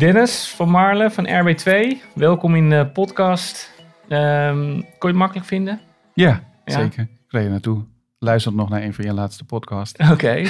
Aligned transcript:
Dennis 0.00 0.48
van 0.48 0.68
Marle 0.68 1.10
van 1.10 1.28
RB2, 1.28 1.70
welkom 2.14 2.54
in 2.54 2.70
de 2.70 2.86
podcast. 2.92 3.72
Um, 4.08 4.70
kon 4.72 4.84
je 5.00 5.06
het 5.06 5.14
makkelijk 5.16 5.46
vinden? 5.46 5.80
Ja, 6.14 6.42
zeker. 6.64 7.02
Ik 7.02 7.08
reed 7.28 7.48
naartoe. 7.48 7.84
Luister 8.18 8.52
nog 8.52 8.68
naar 8.68 8.82
een 8.82 8.94
van 8.94 9.04
je 9.04 9.12
laatste 9.12 9.44
podcast. 9.44 9.98
Oké. 10.12 10.44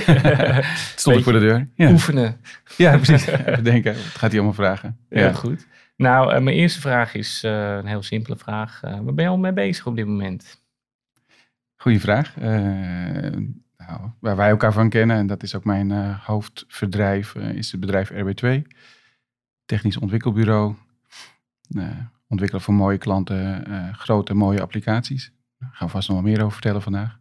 Stond 0.96 1.16
ik 1.16 1.24
voor 1.24 1.32
de 1.32 1.38
deur. 1.38 1.68
Ja. 1.74 1.90
Oefenen. 1.90 2.40
Ja, 2.76 2.96
precies. 2.96 3.26
Even 3.26 3.64
denken, 3.64 3.94
wat 3.94 4.02
gaat 4.02 4.20
hij 4.20 4.32
allemaal 4.32 4.52
vragen? 4.52 4.98
Ja, 5.08 5.32
goed. 5.32 5.66
Nou, 5.96 6.34
uh, 6.34 6.40
mijn 6.40 6.56
eerste 6.56 6.80
vraag 6.80 7.14
is 7.14 7.42
uh, 7.44 7.76
een 7.76 7.86
heel 7.86 8.02
simpele 8.02 8.36
vraag. 8.36 8.80
Uh, 8.84 8.90
waar 8.90 9.14
ben 9.14 9.24
je 9.24 9.30
al 9.30 9.38
mee 9.38 9.52
bezig 9.52 9.86
op 9.86 9.96
dit 9.96 10.06
moment? 10.06 10.62
Goeie 11.76 12.00
vraag. 12.00 12.36
nou, 12.36 14.00
waar 14.20 14.36
wij 14.36 14.48
elkaar 14.50 14.72
van 14.72 14.88
kennen, 14.88 15.16
en 15.16 15.26
dat 15.26 15.42
is 15.42 15.54
ook 15.54 15.64
mijn 15.64 16.14
hoofdbedrijf, 16.24 17.34
is 17.34 17.70
het 17.70 17.80
bedrijf 17.80 18.10
RB2 18.12 18.62
technisch 19.70 19.98
ontwikkelbureau. 19.98 20.74
Uh, 21.76 21.88
ontwikkelen 22.28 22.64
voor 22.64 22.74
mooie 22.74 22.98
klanten 22.98 23.70
uh, 23.70 23.94
grote 23.94 24.34
mooie 24.34 24.60
applicaties. 24.60 25.32
Daar 25.58 25.70
gaan 25.72 25.86
we 25.86 25.92
vast 25.92 26.08
nog 26.08 26.20
wel 26.20 26.30
meer 26.30 26.40
over 26.40 26.52
vertellen 26.52 26.82
vandaag. 26.82 27.18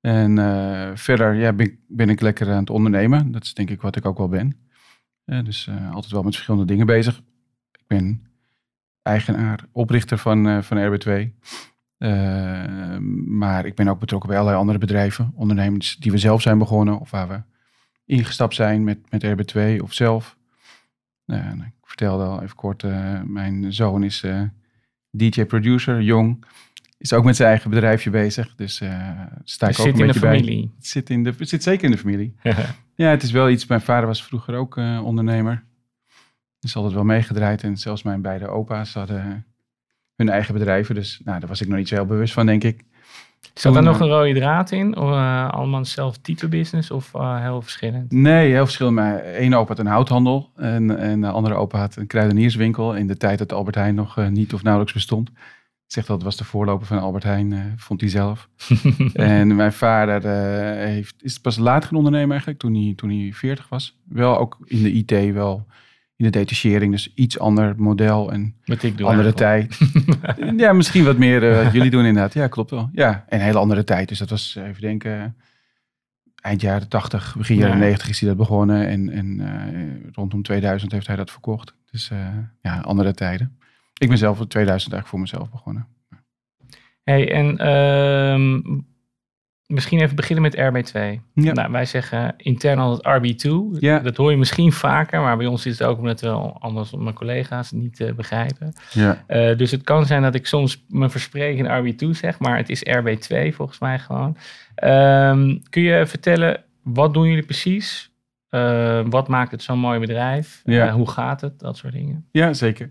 En 0.00 0.36
uh, 0.36 0.90
verder 0.94 1.34
ja, 1.34 1.52
ben, 1.52 1.78
ben, 1.88 2.08
ik 2.08 2.20
lekker 2.20 2.50
aan 2.50 2.58
het 2.58 2.70
ondernemen. 2.70 3.30
Dat 3.32 3.42
is 3.42 3.54
denk 3.54 3.70
ik 3.70 3.80
wat 3.80 3.96
ik 3.96 4.06
ook 4.06 4.18
wel 4.18 4.28
ben. 4.28 4.56
dus 5.24 5.70
altijd 5.92 6.12
wel 6.12 6.22
met 6.22 6.34
verschillende 6.34 6.66
dingen 6.66 6.86
bezig. 6.86 7.18
Ik 7.72 7.86
ben 7.86 8.26
eigenaar, 9.02 9.64
oprichter 9.72 10.18
van, 10.18 10.64
van 10.64 10.78
RB2. 10.78 11.10
maar 13.26 13.66
ik 13.66 13.74
ben 13.74 13.88
ook 13.88 14.00
betrokken 14.00 14.28
bij 14.28 14.38
allerlei 14.38 14.60
andere 14.60 14.78
bedrijven. 14.78 15.32
Ondernemers 15.34 15.96
die 15.96 16.10
we 16.10 16.18
zelf 16.18 16.42
zijn 16.42 16.58
begonnen 16.58 16.98
of 16.98 17.10
waar 17.10 17.28
we 17.28 17.42
ingestapt 18.04 18.54
zijn 18.54 18.84
met, 18.84 19.10
met 19.10 19.26
RB2 19.26 19.82
of 19.82 19.92
zelf. 19.92 20.36
Ik 21.26 21.72
vertelde 21.82 22.24
al 22.24 22.42
even 22.42 22.56
kort, 22.56 22.82
uh, 22.82 23.20
mijn 23.22 23.72
zoon 23.72 24.02
is 24.02 24.22
eh, 24.22 24.42
DJ-producer, 25.10 26.02
jong. 26.02 26.44
Is 26.98 27.12
ook 27.12 27.24
met 27.24 27.36
zijn 27.36 27.48
eigen 27.48 27.70
bedrijfje 27.70 28.10
bezig. 28.10 28.54
Dus 28.54 28.80
uh, 28.80 29.20
sta 29.44 29.68
ik 29.68 29.78
ook 29.78 29.86
een 29.86 29.92
beetje 29.92 30.20
bij. 30.20 30.38
Familie. 30.38 30.72
Het 30.76 30.86
zit, 30.86 31.10
in 31.10 31.22
de, 31.22 31.34
het 31.38 31.48
zit 31.48 31.62
zeker 31.62 31.84
in 31.84 31.90
de 31.90 31.98
familie. 31.98 32.34
ja, 32.94 33.10
het 33.10 33.22
is 33.22 33.30
wel 33.30 33.50
iets. 33.50 33.66
Mijn 33.66 33.80
vader 33.80 34.06
was 34.06 34.24
vroeger 34.24 34.54
ook 34.54 34.76
ondernemer. 34.76 35.64
Is 36.60 36.76
altijd 36.76 36.94
wel 36.94 37.04
meegedraaid. 37.04 37.62
En 37.62 37.76
zelfs 37.76 38.02
mijn 38.02 38.22
beide 38.22 38.48
opa's 38.48 38.94
hadden 38.94 39.46
hun 40.16 40.28
eigen 40.28 40.54
bedrijven. 40.54 40.94
Dus 40.94 41.20
nou, 41.24 41.38
daar 41.40 41.48
was 41.48 41.60
ik 41.60 41.68
nog 41.68 41.76
niet 41.76 41.88
zo 41.88 41.94
heel 41.94 42.06
bewust 42.06 42.32
van, 42.32 42.46
denk 42.46 42.64
ik. 42.64 42.84
Zat 43.54 43.76
er 43.76 43.82
nog 43.82 44.00
een 44.00 44.08
rode 44.08 44.34
draad 44.34 44.70
in? 44.70 44.96
Of 44.96 45.10
uh, 45.10 45.48
allemaal 45.48 45.80
hetzelfde 45.80 46.20
type 46.20 46.48
business 46.48 46.90
of 46.90 47.12
uh, 47.14 47.42
heel 47.42 47.62
verschillend? 47.62 48.12
Nee, 48.12 48.50
heel 48.50 48.64
verschillend. 48.64 48.96
Maar 48.96 49.18
één 49.18 49.54
opa 49.54 49.68
had 49.68 49.78
een 49.78 49.86
houthandel 49.86 50.50
en, 50.54 50.98
en 50.98 51.20
de 51.20 51.30
andere 51.30 51.54
opa 51.54 51.78
had 51.78 51.96
een 51.96 52.06
kruidenierswinkel 52.06 52.94
in 52.94 53.06
de 53.06 53.16
tijd 53.16 53.38
dat 53.38 53.52
Albert 53.52 53.76
Heijn 53.76 53.94
nog 53.94 54.18
uh, 54.18 54.28
niet 54.28 54.54
of 54.54 54.62
nauwelijks 54.62 54.94
bestond. 54.94 55.28
Ik 55.28 55.92
zeg 55.92 56.06
dat 56.06 56.16
het 56.16 56.24
was 56.24 56.36
de 56.36 56.44
voorloper 56.44 56.86
van 56.86 56.98
Albert 56.98 57.24
Heijn, 57.24 57.74
vond 57.76 58.00
hij 58.00 58.10
zelf. 58.10 58.48
en 59.12 59.56
mijn 59.56 59.72
vader 59.72 60.26
heeft, 60.78 61.14
is 61.22 61.38
pas 61.38 61.56
later 61.56 61.88
gaan 61.88 61.98
ondernemen 61.98 62.30
eigenlijk, 62.30 62.58
toen 62.58 62.74
hij, 62.74 62.92
toen 62.96 63.10
hij 63.10 63.32
40 63.32 63.68
was. 63.68 63.98
Wel 64.04 64.38
ook 64.38 64.56
in 64.64 64.82
de 64.82 64.92
IT, 64.92 65.32
wel 65.32 65.66
in 66.16 66.24
de 66.24 66.30
detachering. 66.30 66.92
Dus 66.92 67.12
iets 67.14 67.38
ander 67.38 67.74
model 67.76 68.32
en 68.32 68.54
andere 69.00 69.32
tijd. 69.32 69.78
ja, 70.56 70.72
misschien 70.72 71.04
wat 71.04 71.16
meer 71.16 71.42
uh, 71.42 71.64
wat 71.64 71.72
jullie 71.76 71.90
doen 71.90 72.04
inderdaad. 72.04 72.34
Ja, 72.34 72.48
klopt 72.48 72.70
wel. 72.70 72.88
Ja, 72.92 73.24
en 73.28 73.38
een 73.38 73.44
hele 73.44 73.58
andere 73.58 73.84
tijd. 73.84 74.08
Dus 74.08 74.18
dat 74.18 74.30
was, 74.30 74.56
even 74.56 74.80
denken, 74.80 75.36
eind 76.40 76.60
jaren 76.60 76.88
80, 76.88 77.34
begin 77.38 77.56
jaren 77.56 77.78
90 77.78 78.08
is 78.08 78.20
hij 78.20 78.28
dat 78.28 78.38
begonnen. 78.38 78.88
En, 78.88 79.10
en 79.10 79.40
uh, 79.40 80.12
rondom 80.12 80.42
2000 80.42 80.92
heeft 80.92 81.06
hij 81.06 81.16
dat 81.16 81.30
verkocht. 81.30 81.74
Dus 81.90 82.10
uh, 82.10 82.28
ja, 82.60 82.80
andere 82.80 83.12
tijden. 83.12 83.58
Ik 83.98 84.08
ben 84.08 84.18
zelf 84.18 84.40
in 84.40 84.46
2000 84.46 84.92
eigenlijk 84.92 85.06
voor 85.06 85.20
mezelf 85.20 85.50
begonnen. 85.50 85.86
Hey, 87.02 87.32
en 87.32 87.58
ehm, 87.58 88.60
Misschien 89.66 90.00
even 90.00 90.16
beginnen 90.16 90.42
met 90.42 90.56
RB2. 90.56 91.20
Ja. 91.34 91.52
Nou, 91.52 91.72
wij 91.72 91.84
zeggen 91.84 92.34
intern 92.36 92.78
altijd 92.78 93.22
RB2. 93.22 93.50
Ja. 93.78 93.98
Dat 93.98 94.16
hoor 94.16 94.30
je 94.30 94.36
misschien 94.36 94.72
vaker, 94.72 95.20
maar 95.20 95.36
bij 95.36 95.46
ons 95.46 95.66
is 95.66 95.78
het 95.78 95.88
ook 95.88 95.98
omdat 95.98 96.20
we 96.20 96.28
anders 96.58 96.90
mijn 96.90 97.14
collega's 97.14 97.70
niet 97.70 98.00
uh, 98.00 98.12
begrijpen. 98.12 98.72
Ja. 98.92 99.24
Uh, 99.28 99.56
dus 99.56 99.70
het 99.70 99.82
kan 99.82 100.06
zijn 100.06 100.22
dat 100.22 100.34
ik 100.34 100.46
soms 100.46 100.84
me 100.88 101.10
verspreek 101.10 101.58
in 101.58 101.94
RB2 101.94 102.10
zeg, 102.10 102.38
maar 102.38 102.56
het 102.56 102.68
is 102.68 102.84
RB2 102.88 103.54
volgens 103.54 103.78
mij 103.78 103.98
gewoon. 103.98 104.36
Um, 104.84 105.62
kun 105.70 105.82
je 105.82 106.06
vertellen, 106.06 106.64
wat 106.82 107.14
doen 107.14 107.28
jullie 107.28 107.44
precies? 107.44 108.10
Uh, 108.50 109.00
wat 109.08 109.28
maakt 109.28 109.50
het 109.50 109.62
zo'n 109.62 109.78
mooi 109.78 109.98
bedrijf? 109.98 110.60
Ja. 110.64 110.92
hoe 110.92 111.10
gaat 111.10 111.40
het? 111.40 111.58
Dat 111.58 111.76
soort 111.76 111.92
dingen. 111.92 112.28
Ja, 112.30 112.52
zeker. 112.52 112.90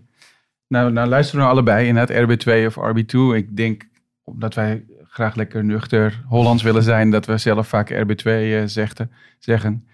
Nou, 0.68 0.92
nou 0.92 1.08
luisteren 1.08 1.44
we 1.44 1.50
allebei 1.50 1.86
inderdaad 1.86 2.46
RB2 2.46 2.66
of 2.66 2.76
RB2. 2.76 3.36
Ik 3.36 3.56
denk 3.56 3.88
omdat 4.24 4.54
wij 4.54 4.84
graag 5.16 5.34
lekker 5.34 5.64
nuchter 5.64 6.22
Hollands 6.26 6.62
willen 6.62 6.82
zijn, 6.82 7.10
dat 7.10 7.26
we 7.26 7.38
zelf 7.38 7.68
vaak 7.68 7.92
RB2 7.92 8.24
uh, 8.24 8.62
eh, 8.62 8.68
zegden, 8.68 9.10
zeggen. 9.38 9.86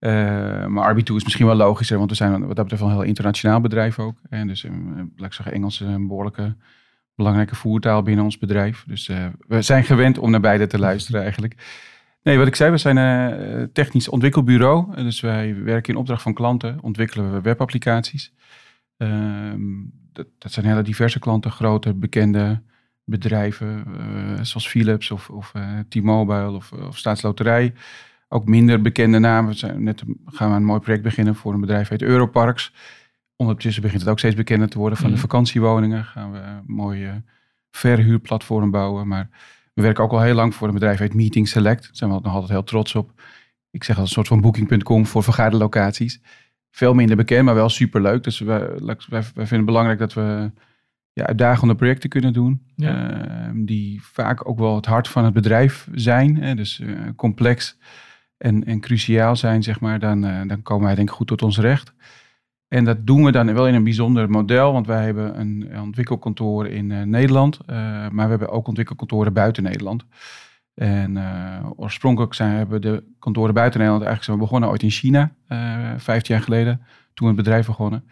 Uh, 0.00 0.66
maar 0.66 0.94
RB2 0.94 1.14
is 1.14 1.24
misschien 1.24 1.46
wel 1.46 1.54
logischer, 1.54 1.98
want 1.98 2.10
we 2.10 2.16
zijn 2.16 2.46
wat 2.46 2.56
dat 2.56 2.68
betreft 2.68 2.82
een 2.82 2.90
heel 2.90 3.02
internationaal 3.02 3.60
bedrijf 3.60 3.98
ook. 3.98 4.18
En 4.28 4.46
dus, 4.46 4.64
uh, 4.64 4.72
laat 5.16 5.26
ik 5.26 5.32
zeggen, 5.32 5.54
Engels 5.54 5.80
een 5.80 6.06
behoorlijke 6.06 6.56
belangrijke 7.14 7.54
voertaal 7.54 8.02
binnen 8.02 8.24
ons 8.24 8.38
bedrijf. 8.38 8.84
Dus 8.86 9.10
we 9.48 9.62
zijn 9.62 9.84
gewend 9.84 10.18
om 10.18 10.30
naar 10.30 10.40
beide 10.40 10.66
te 10.66 10.78
luisteren 10.78 11.22
eigenlijk. 11.22 11.54
Nee, 12.22 12.38
wat 12.38 12.46
ik 12.46 12.54
zei, 12.54 12.70
we 12.70 12.78
zijn 12.78 12.96
een 12.96 13.72
technisch 13.72 14.08
ontwikkelbureau. 14.08 15.02
Dus 15.04 15.20
wij 15.20 15.62
werken 15.64 15.92
in 15.92 15.98
opdracht 15.98 16.22
van 16.22 16.34
klanten, 16.34 16.78
ontwikkelen 16.82 17.32
we 17.32 17.40
webapplicaties. 17.40 18.32
Ehm, 18.96 19.60
dat, 20.12 20.26
dat, 20.38 20.52
zijn 20.52 20.66
hele 20.66 20.82
diverse 20.82 21.18
klanten, 21.18 21.50
grote, 21.50 21.94
bekende 21.94 22.62
bedrijven 23.10 23.84
uh, 23.88 24.42
zoals 24.42 24.68
Philips 24.68 25.10
of, 25.10 25.30
of 25.30 25.52
uh, 25.56 25.78
T-Mobile 25.88 26.50
of, 26.50 26.72
of 26.72 26.98
Staatsloterij. 26.98 27.72
Ook 28.28 28.46
minder 28.46 28.82
bekende 28.82 29.18
namen. 29.18 29.50
We 29.50 29.56
zijn 29.56 29.82
net 29.82 30.02
gaan 30.26 30.50
we 30.50 30.56
een 30.56 30.64
mooi 30.64 30.80
project 30.80 31.02
beginnen 31.02 31.34
voor 31.34 31.54
een 31.54 31.60
bedrijf 31.60 31.88
heet 31.88 32.02
Europarks. 32.02 32.72
Ondertussen 33.36 33.82
begint 33.82 34.00
het 34.00 34.10
ook 34.10 34.18
steeds 34.18 34.34
bekender 34.34 34.68
te 34.68 34.78
worden 34.78 34.98
van 34.98 35.06
de 35.06 35.12
mhm. 35.12 35.20
vakantiewoningen. 35.20 36.04
Gaan 36.04 36.32
we 36.32 36.38
een 36.38 36.62
mooie 36.66 37.22
verhuurplatform 37.70 38.70
bouwen. 38.70 39.08
Maar 39.08 39.28
we 39.74 39.82
werken 39.82 40.04
ook 40.04 40.12
al 40.12 40.20
heel 40.20 40.34
lang 40.34 40.54
voor 40.54 40.68
een 40.68 40.74
bedrijf 40.74 40.98
heet 40.98 41.14
Meeting 41.14 41.48
Select. 41.48 41.82
Daar 41.82 41.90
zijn 41.92 42.10
we 42.10 42.20
nog 42.22 42.32
altijd 42.32 42.50
heel 42.50 42.64
trots 42.64 42.94
op. 42.94 43.22
Ik 43.70 43.84
zeg 43.84 43.98
als 43.98 44.06
een 44.06 44.14
soort 44.14 44.28
van 44.28 44.40
booking.com 44.40 45.06
voor 45.06 45.22
vergaderlocaties. 45.22 46.20
Veel 46.70 46.94
minder 46.94 47.16
bekend, 47.16 47.44
maar 47.44 47.54
wel 47.54 47.68
superleuk. 47.68 48.24
Dus 48.24 48.38
wij, 48.38 48.60
wij, 48.78 48.98
wij 49.08 49.22
vinden 49.22 49.56
het 49.56 49.64
belangrijk 49.64 49.98
dat 49.98 50.12
we 50.12 50.50
ja, 51.20 51.26
uitdagende 51.26 51.74
projecten 51.74 52.08
kunnen 52.08 52.32
doen. 52.32 52.62
Ehm, 52.76 53.64
die 53.64 54.02
vaak 54.02 54.48
ook 54.48 54.58
wel 54.58 54.76
het 54.76 54.86
hart 54.86 55.08
van 55.08 55.24
het 55.24 55.32
bedrijf 55.32 55.88
zijn. 55.94 56.36
Hè, 56.36 56.54
dus 56.54 56.80
uh, 56.80 56.98
complex 57.16 57.78
en, 58.36 58.64
en 58.64 58.80
cruciaal 58.80 59.36
zijn, 59.36 59.62
zeg 59.62 59.80
maar. 59.80 59.98
Dan, 59.98 60.24
uh, 60.24 60.40
dan 60.46 60.62
komen 60.62 60.86
wij 60.86 60.94
denk 60.94 61.08
ik 61.08 61.14
goed 61.14 61.26
tot 61.26 61.42
ons 61.42 61.58
recht. 61.58 61.94
En 62.68 62.84
dat 62.84 63.06
doen 63.06 63.24
we 63.24 63.32
dan 63.32 63.54
wel 63.54 63.68
in 63.68 63.74
een 63.74 63.84
bijzonder 63.84 64.30
model. 64.30 64.72
Want 64.72 64.86
wij 64.86 65.04
hebben 65.04 65.40
een 65.40 65.80
ontwikkelkantoor 65.80 66.66
in 66.66 66.90
uh, 66.90 67.02
Nederland. 67.02 67.66
maar 67.66 68.24
we 68.24 68.30
hebben 68.30 68.48
ook 68.50 68.66
ontwikkelkantoren 68.66 69.32
buiten 69.32 69.62
Nederland. 69.62 70.04
En 70.74 71.18
oorspronkelijk 71.76 72.34
zijn, 72.34 72.56
hebben 72.56 72.80
de 72.80 73.04
kantoren 73.18 73.54
buiten 73.54 73.80
Nederland 73.80 74.06
eigenlijk 74.06 74.24
zijn 74.24 74.36
we 74.36 74.42
begonnen 74.42 74.68
ooit 74.68 74.82
in 74.82 74.90
China. 74.90 75.32
vijftien 75.96 76.34
jaar 76.34 76.44
geleden, 76.44 76.80
toen 77.14 77.28
we 77.28 77.34
het 77.34 77.44
bedrijf 77.44 77.66
begonnen. 77.66 78.04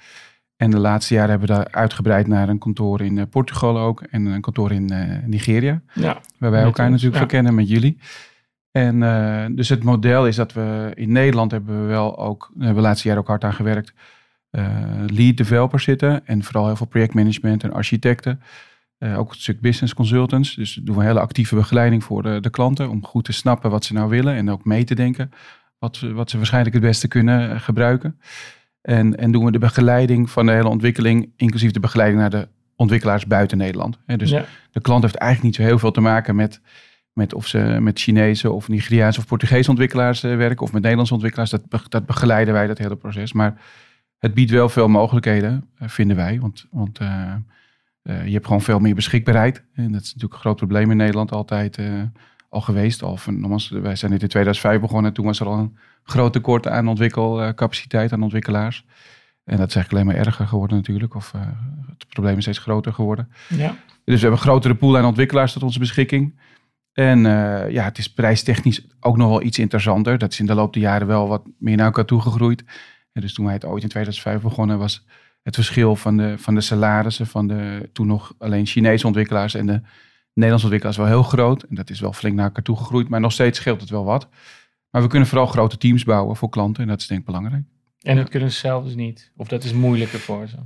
En 0.59 0.71
de 0.71 0.79
laatste 0.79 1.15
jaren 1.15 1.31
hebben 1.31 1.49
we 1.49 1.55
daar 1.55 1.69
uitgebreid 1.71 2.27
naar 2.27 2.49
een 2.49 2.59
kantoor 2.59 3.01
in 3.01 3.19
eh, 3.19 3.25
Portugal 3.31 3.79
ook 3.79 4.03
en 4.03 4.27
een 4.27 4.41
kantoor 4.41 4.73
in 4.73 4.93
uh, 4.93 5.05
Nigeria. 5.25 5.81
Ja, 5.95 6.21
waar 6.39 6.51
wij 6.51 6.63
elkaar 6.63 6.91
natuurlijk 6.91 7.15
ja. 7.15 7.21
verkennen 7.21 7.55
met 7.55 7.69
jullie. 7.69 7.99
En 8.71 9.03
uh, 9.03 9.45
dus 9.51 9.69
het 9.69 9.83
model 9.83 10.27
is 10.27 10.37
dat 10.37 10.53
we 10.53 10.93
in 10.95 11.13
Nederland 11.13 11.51
hebben 11.51 11.81
we 11.81 11.87
wel 11.87 12.19
ook, 12.19 12.51
hebben 12.57 12.77
we 12.77 12.81
laatste 12.81 13.09
jaar 13.09 13.19
ook 13.19 13.27
hard 13.27 13.45
aan 13.45 13.53
gewerkt, 13.53 13.93
uh, 14.51 14.67
lead 15.07 15.37
developers 15.37 15.85
zitten 15.85 16.27
en 16.27 16.45
vooral 16.45 16.67
heel 16.67 16.77
veel 16.77 16.87
projectmanagement 16.87 17.63
en 17.63 17.73
architecten. 17.73 18.41
ook 19.17 19.31
een 19.31 19.41
stuk 19.41 19.61
business 19.61 19.95
consultants. 19.95 20.55
Dus 20.55 20.81
doen 20.83 20.97
we 20.97 21.05
hele 21.05 21.21
actieve 21.21 21.55
begeleiding 21.55 22.05
voor 22.05 22.23
de, 22.23 22.41
de, 22.41 22.51
klanten 22.51 22.91
om 22.91 23.05
goed 23.05 23.25
te 23.25 23.33
snappen 23.33 23.71
wat 23.71 23.85
ze 23.85 23.93
nou 23.93 24.09
willen 24.09 24.35
en 24.35 24.51
ook 24.51 24.65
mee 24.65 24.85
te 24.85 24.95
denken 24.95 25.31
wat, 25.79 25.99
wat 25.99 26.31
ze 26.31 26.37
waarschijnlijk 26.37 26.75
het 26.75 26.85
beste 26.85 27.09
kunnen 27.09 27.61
gebruiken. 27.61 28.19
En, 28.81 29.17
en 29.17 29.33
doen 29.33 29.45
we 29.45 29.51
de 29.51 29.59
begeleiding 29.59 30.31
van 30.31 30.47
de 30.47 30.53
hele 30.53 30.69
ontwikkeling, 30.69 31.33
inclusief 31.37 31.71
de 31.71 31.81
begeleiding 31.81 32.21
naar 32.21 32.31
de 32.31 32.49
ontwikkelaars 32.77 33.27
buiten 33.27 33.59
Nederland. 33.59 33.99
dus 34.07 34.31
de 34.71 34.81
klant 34.81 35.03
heeft 35.03 35.15
eigenlijk 35.15 35.43
niet 35.43 35.55
zo 35.55 35.71
heel 35.71 35.79
veel 35.79 35.91
te 35.91 36.01
maken 36.01 36.37
met, 36.37 36.61
met 37.13 37.35
of 37.35 37.47
ze 37.47 37.59
met 37.81 38.01
Chinese 38.01 38.53
of 38.53 38.69
Nigeriaanse 38.69 39.21
of 39.21 39.27
Portugese 39.27 39.71
ontwikkelaars 39.71 40.23
eh, 40.23 40.37
werken 40.37 40.63
of 40.63 40.73
met 40.73 40.81
Nederlandse 40.81 41.15
ontwikkelaars. 41.15 41.51
Dat, 41.51 41.63
dat 41.89 42.07
begeleiden 42.07 42.55
wij, 42.55 42.67
dat 42.67 42.79
hele 42.79 42.97
proces. 42.97 43.33
Maar 43.33 43.61
het 44.19 44.35
biedt 44.35 44.51
wel 44.51 44.69
veel 44.69 44.89
mogelijkheden, 44.89 45.69
eh, 45.79 45.89
vinden 45.89 46.17
wij. 46.17 46.41
Want, 46.41 46.67
want 46.71 47.01
uh, 47.01 47.35
je 48.03 48.33
hebt 48.33 48.47
gewoon 48.47 48.63
veel 48.63 48.79
meer 48.79 48.95
beschikbaarheid. 48.95 49.65
En 49.75 49.93
dat 49.93 50.03
is 50.03 50.07
natuurlijk 50.07 50.35
een 50.35 50.41
groot 50.41 50.57
probleem 50.57 50.91
in 50.91 50.97
Nederland 50.97 51.33
altijd 51.33 51.79
al 52.49 52.61
geweest. 52.61 53.03
Al 53.03 53.17
van, 53.17 53.41
nogmaals, 53.41 53.69
wij 53.69 53.97
zijn 53.97 54.11
dit 54.11 54.23
in 54.23 54.29
2005 54.29 54.81
begonnen. 54.81 55.13
Toen 55.13 55.25
was 55.25 55.41
er 55.41 55.47
al 55.47 55.59
een 55.59 55.77
groot 56.03 56.33
tekort 56.33 56.69
aan 56.69 56.89
ontwikkelcapaciteit, 56.89 58.13
aan 58.13 58.23
ontwikkelaars. 58.23 58.85
En 59.45 59.57
dat 59.57 59.69
is 59.69 59.75
eigenlijk 59.75 59.93
alleen 59.93 60.07
maar 60.07 60.27
erger 60.27 60.47
geworden 60.47 60.77
natuurlijk. 60.77 61.15
Of 61.15 61.33
het 61.87 62.09
probleem 62.09 62.37
is 62.37 62.43
steeds 62.43 62.59
groter 62.59 62.93
geworden. 62.93 63.29
Ja. 63.49 63.77
Dus 64.05 64.15
we 64.15 64.21
hebben 64.21 64.31
een 64.31 64.39
grotere 64.39 64.75
pool 64.75 64.99
aan 64.99 65.05
ontwikkelaars 65.05 65.53
tot 65.53 65.63
onze 65.63 65.79
beschikking. 65.79 66.41
En 66.93 67.21
ja, 67.71 67.85
het 67.85 67.99
is 67.99 68.13
prijstechnisch 68.13 68.87
ook 69.01 69.17
nog 69.17 69.29
wel 69.29 69.43
iets 69.43 69.59
interessanter. 69.59 70.19
Dat 70.19 70.33
is 70.33 70.41
in 70.41 70.47
de 70.47 70.55
loop 70.55 70.73
der 70.73 70.83
jaren 70.83 71.07
wel 71.07 71.29
wat 71.29 71.43
meer 71.59 71.77
naar 71.77 71.87
elkaar 71.87 72.05
toegegroeid. 72.05 72.65
En 73.13 73.21
dus 73.21 73.35
toen 73.35 73.45
wij 73.45 73.55
het 73.55 73.65
ooit 73.65 73.83
in 73.83 73.89
2005 73.89 74.41
begonnen, 74.41 74.79
was 74.79 75.07
het 75.43 75.55
verschil 75.55 75.97
van 75.97 76.17
de, 76.17 76.39
van 76.39 76.55
de 76.55 76.61
salarissen 76.61 77.27
van 77.27 77.47
de 77.47 77.89
toen 77.93 78.07
nog 78.07 78.35
alleen 78.39 78.67
Chinese 78.67 79.07
ontwikkelaars 79.07 79.55
en 79.55 79.67
de 79.67 79.81
Nederlandse 80.39 80.67
ontwikkelaars 80.67 80.97
wel 80.97 81.07
heel 81.07 81.23
groot. 81.23 81.63
En 81.63 81.75
dat 81.75 81.91
is 81.91 82.01
wel 82.01 82.13
flink 82.13 82.35
naar 82.35 82.45
elkaar 82.45 82.63
toegegroeid, 82.63 83.09
maar 83.09 83.21
nog 83.21 83.33
steeds 83.33 83.59
scheelt 83.59 83.81
het 83.81 83.91
wel 83.91 84.05
wat. 84.05 84.29
Maar 84.91 85.03
we 85.03 85.09
kunnen 85.09 85.29
vooral 85.29 85.47
grote 85.47 85.79
teams 85.79 86.05
bouwen 86.05 86.37
voor 86.37 86.49
klanten 86.49 86.83
en 86.83 86.89
dat 86.89 87.01
is 87.01 87.07
denk 87.07 87.21
ik 87.21 87.27
belangrijk. 87.27 87.65
En 88.03 88.17
dat 88.17 88.29
kunnen 88.29 88.51
ze 88.51 88.59
zelf 88.59 88.85
dus 88.85 88.95
niet? 88.95 89.33
Of 89.37 89.49
dat 89.49 89.65
is 89.65 89.73
moeilijker 89.73 90.19
voor 90.19 90.49
ze? 90.49 90.57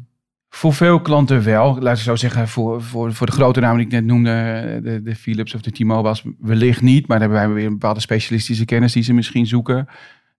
Voor 0.48 0.72
veel 0.74 1.00
klanten 1.00 1.44
wel. 1.44 1.78
Laat 1.80 1.96
ik 1.96 2.02
zo 2.02 2.16
zeggen, 2.16 2.48
voor, 2.48 2.82
voor, 2.82 3.12
voor 3.12 3.26
de 3.26 3.32
grote 3.32 3.60
namen 3.60 3.76
die 3.76 3.86
ik 3.86 3.92
net 3.92 4.04
noemde, 4.04 4.80
de, 4.82 5.02
de 5.02 5.14
Philips 5.14 5.54
of 5.54 5.60
de 5.60 5.70
T-Mobile's, 5.70 6.24
wellicht 6.38 6.82
niet. 6.82 7.06
Maar 7.06 7.19
dan 7.19 7.30
hebben 7.30 7.46
wij 7.46 7.56
weer 7.56 7.66
een 7.66 7.78
bepaalde 7.78 8.00
specialistische 8.00 8.64
kennis 8.64 8.92
die 8.92 9.02
ze 9.02 9.12
misschien 9.12 9.46
zoeken. 9.46 9.88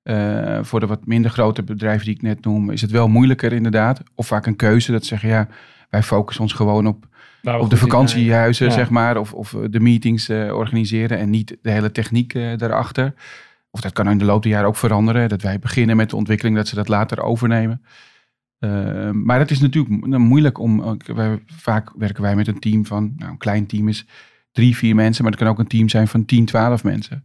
Uh, 0.03 0.59
voor 0.62 0.80
de 0.80 0.85
wat 0.85 1.06
minder 1.06 1.31
grote 1.31 1.63
bedrijven 1.63 2.06
die 2.06 2.15
ik 2.15 2.21
net 2.21 2.45
noem, 2.45 2.69
is 2.69 2.81
het 2.81 2.91
wel 2.91 3.07
moeilijker 3.07 3.53
inderdaad. 3.53 4.03
Of 4.15 4.27
vaak 4.27 4.45
een 4.45 4.56
keuze 4.56 4.91
dat 4.91 5.06
zeggen, 5.06 5.30
ja, 5.30 5.47
wij 5.89 6.03
focussen 6.03 6.44
ons 6.44 6.53
gewoon 6.53 6.88
op, 6.88 7.07
op 7.44 7.69
de 7.69 7.78
vakantiehuizen, 7.78 8.72
zeg 8.72 8.90
maar. 8.90 9.18
Of, 9.18 9.34
of 9.34 9.56
de 9.69 9.80
meetings 9.80 10.30
uh, 10.30 10.54
organiseren 10.54 11.18
en 11.18 11.30
niet 11.30 11.57
de 11.62 11.69
hele 11.69 11.92
techniek 11.92 12.34
uh, 12.34 12.57
daarachter. 12.57 13.13
Of 13.72 13.81
dat 13.81 13.94
kan 13.94 14.10
in 14.10 14.18
de 14.18 14.25
loop 14.25 14.44
der 14.44 14.51
jaren 14.51 14.68
ook 14.68 14.75
veranderen. 14.75 15.30
Dat 15.30 15.42
wij 15.42 15.60
beginnen 15.60 15.95
met 15.95 16.10
de 16.10 16.16
ontwikkeling, 16.16 16.56
dat 16.56 16.68
ze 16.68 16.75
dat 16.75 16.88
later 16.88 17.22
overnemen. 17.22 17.81
maar 19.12 19.40
het 19.40 19.51
is 19.51 19.60
natuurlijk 19.60 20.18
moeilijk 20.18 20.60
om. 20.60 20.98
Wij, 21.06 21.44
vaak 21.45 21.92
werken 21.98 22.24
wij 22.24 22.36
met 22.36 22.48
een 22.48 22.60
team 22.60 22.86
van. 22.86 23.13
Nou, 23.18 23.31
een 23.31 23.38
klein 23.38 23.66
team 23.66 23.88
is 23.88 24.06
drie, 24.51 24.75
vier 24.75 24.95
mensen. 24.95 25.24
Maar 25.24 25.31
het 25.31 25.42
kan 25.42 25.50
ook 25.51 25.60
een 25.60 25.68
team 25.68 25.90
zijn 25.90 26.07
van 26.07 26.25
10, 26.25 26.45
12 26.45 26.84
mensen 26.84 27.24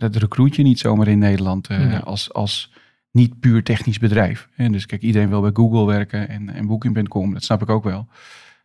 dat 0.00 0.16
recruit 0.16 0.56
je 0.56 0.62
niet 0.62 0.78
zomaar 0.78 1.08
in 1.08 1.18
Nederland 1.18 1.68
als, 2.04 2.32
als 2.32 2.72
niet 3.10 3.40
puur 3.40 3.62
technisch 3.62 3.98
bedrijf. 3.98 4.48
En 4.56 4.72
dus 4.72 4.86
kijk, 4.86 5.02
iedereen 5.02 5.28
wil 5.28 5.40
bij 5.40 5.50
Google 5.54 5.86
werken 5.86 6.28
en, 6.28 6.48
en 6.48 6.66
Booking.com, 6.66 7.32
dat 7.32 7.44
snap 7.44 7.62
ik 7.62 7.68
ook 7.68 7.84
wel. 7.84 8.08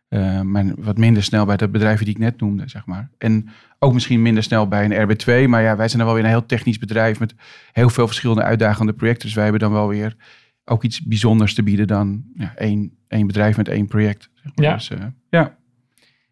Uh, 0.08 0.40
maar 0.40 0.64
wat 0.76 0.96
minder 0.98 1.22
snel 1.22 1.44
bij 1.44 1.56
de 1.56 1.68
bedrijven 1.68 2.04
die 2.04 2.14
ik 2.14 2.20
net 2.20 2.40
noemde, 2.40 2.68
zeg 2.68 2.86
maar. 2.86 3.10
En 3.18 3.48
ook 3.78 3.92
misschien 3.92 4.22
minder 4.22 4.42
snel 4.42 4.68
bij 4.68 4.84
een 4.84 5.08
RB2. 5.08 5.48
Maar 5.48 5.62
ja, 5.62 5.76
wij 5.76 5.88
zijn 5.88 5.98
dan 5.98 6.06
wel 6.06 6.14
weer 6.14 6.24
een 6.24 6.30
heel 6.30 6.46
technisch 6.46 6.78
bedrijf 6.78 7.18
met 7.18 7.34
heel 7.72 7.88
veel 7.88 8.06
verschillende 8.06 8.42
uitdagende 8.42 8.92
projecten. 8.92 9.26
Dus 9.26 9.34
wij 9.34 9.44
hebben 9.44 9.62
dan 9.62 9.72
wel 9.72 9.88
weer 9.88 10.16
ook 10.64 10.82
iets 10.82 11.02
bijzonders 11.02 11.54
te 11.54 11.62
bieden 11.62 11.86
dan 11.86 12.24
ja, 12.34 12.52
één, 12.56 12.96
één 13.08 13.26
bedrijf 13.26 13.56
met 13.56 13.68
één 13.68 13.86
project. 13.86 14.30
Zeg 14.34 14.52
maar. 14.54 14.64
ja. 14.64 14.74
Dus, 14.74 14.90
uh, 14.90 14.98
ja. 15.30 15.56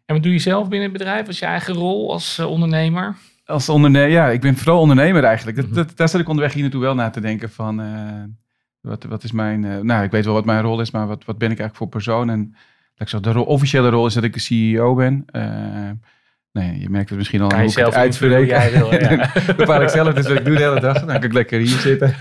En 0.05 0.15
wat 0.15 0.23
doe 0.23 0.31
je 0.31 0.39
zelf 0.39 0.67
binnen 0.67 0.89
het 0.89 0.97
bedrijf? 0.97 1.19
Wat 1.19 1.29
is 1.29 1.39
je 1.39 1.45
eigen 1.45 1.73
rol 1.73 2.11
als 2.11 2.39
ondernemer? 2.39 3.15
als 3.45 3.69
ondernemer, 3.69 4.09
ja, 4.09 4.29
ik 4.29 4.41
ben 4.41 4.55
vooral 4.57 4.79
ondernemer 4.79 5.23
eigenlijk. 5.23 5.57
Dat, 5.57 5.65
mhm. 5.65 5.75
dat, 5.75 5.97
daar 5.97 6.09
zat 6.09 6.21
ik 6.21 6.27
onderweg 6.27 6.53
hier 6.53 6.61
naartoe 6.61 6.81
wel 6.81 6.95
na 6.95 7.09
te 7.09 7.19
denken 7.21 7.49
van, 7.49 7.81
wat, 8.81 9.03
wat 9.03 9.23
is 9.23 9.31
mijn, 9.31 9.85
nou, 9.85 10.03
ik 10.03 10.11
weet 10.11 10.25
wel 10.25 10.33
wat 10.33 10.45
mijn 10.45 10.61
rol 10.61 10.81
is, 10.81 10.91
maar 10.91 11.07
wat, 11.07 11.25
wat 11.25 11.37
ben 11.37 11.51
ik 11.51 11.59
eigenlijk 11.59 11.75
voor 11.75 11.87
persoon? 11.87 12.29
En 12.29 12.55
ik 12.97 13.09
zo, 13.09 13.19
de 13.19 13.31
rol, 13.31 13.45
officiële 13.45 13.89
rol 13.89 14.05
is 14.05 14.13
dat 14.13 14.23
ik 14.23 14.33
de 14.33 14.39
CEO 14.39 14.95
ben. 14.95 15.25
Uh, 15.31 15.89
nee, 16.51 16.79
je 16.79 16.89
merkt 16.89 17.09
het 17.09 17.17
misschien 17.17 17.41
al. 17.41 17.47
Kan 17.47 17.63
je 17.63 17.69
zelf 17.69 17.93
uitspreken? 17.93 18.45
Jij 18.45 18.71
wil, 18.71 18.93
ja. 18.99 19.31
bepaal 19.57 19.81
ik 19.81 19.89
zelf, 19.89 20.13
dus 20.13 20.27
wat 20.27 20.37
ik 20.37 20.45
doe 20.45 20.55
de 20.55 20.63
hele 20.63 20.79
dag. 20.79 20.99
Dan 20.99 21.07
kan 21.07 21.23
ik 21.23 21.33
lekker 21.33 21.59
hier 21.59 21.79
zitten. 21.79 22.15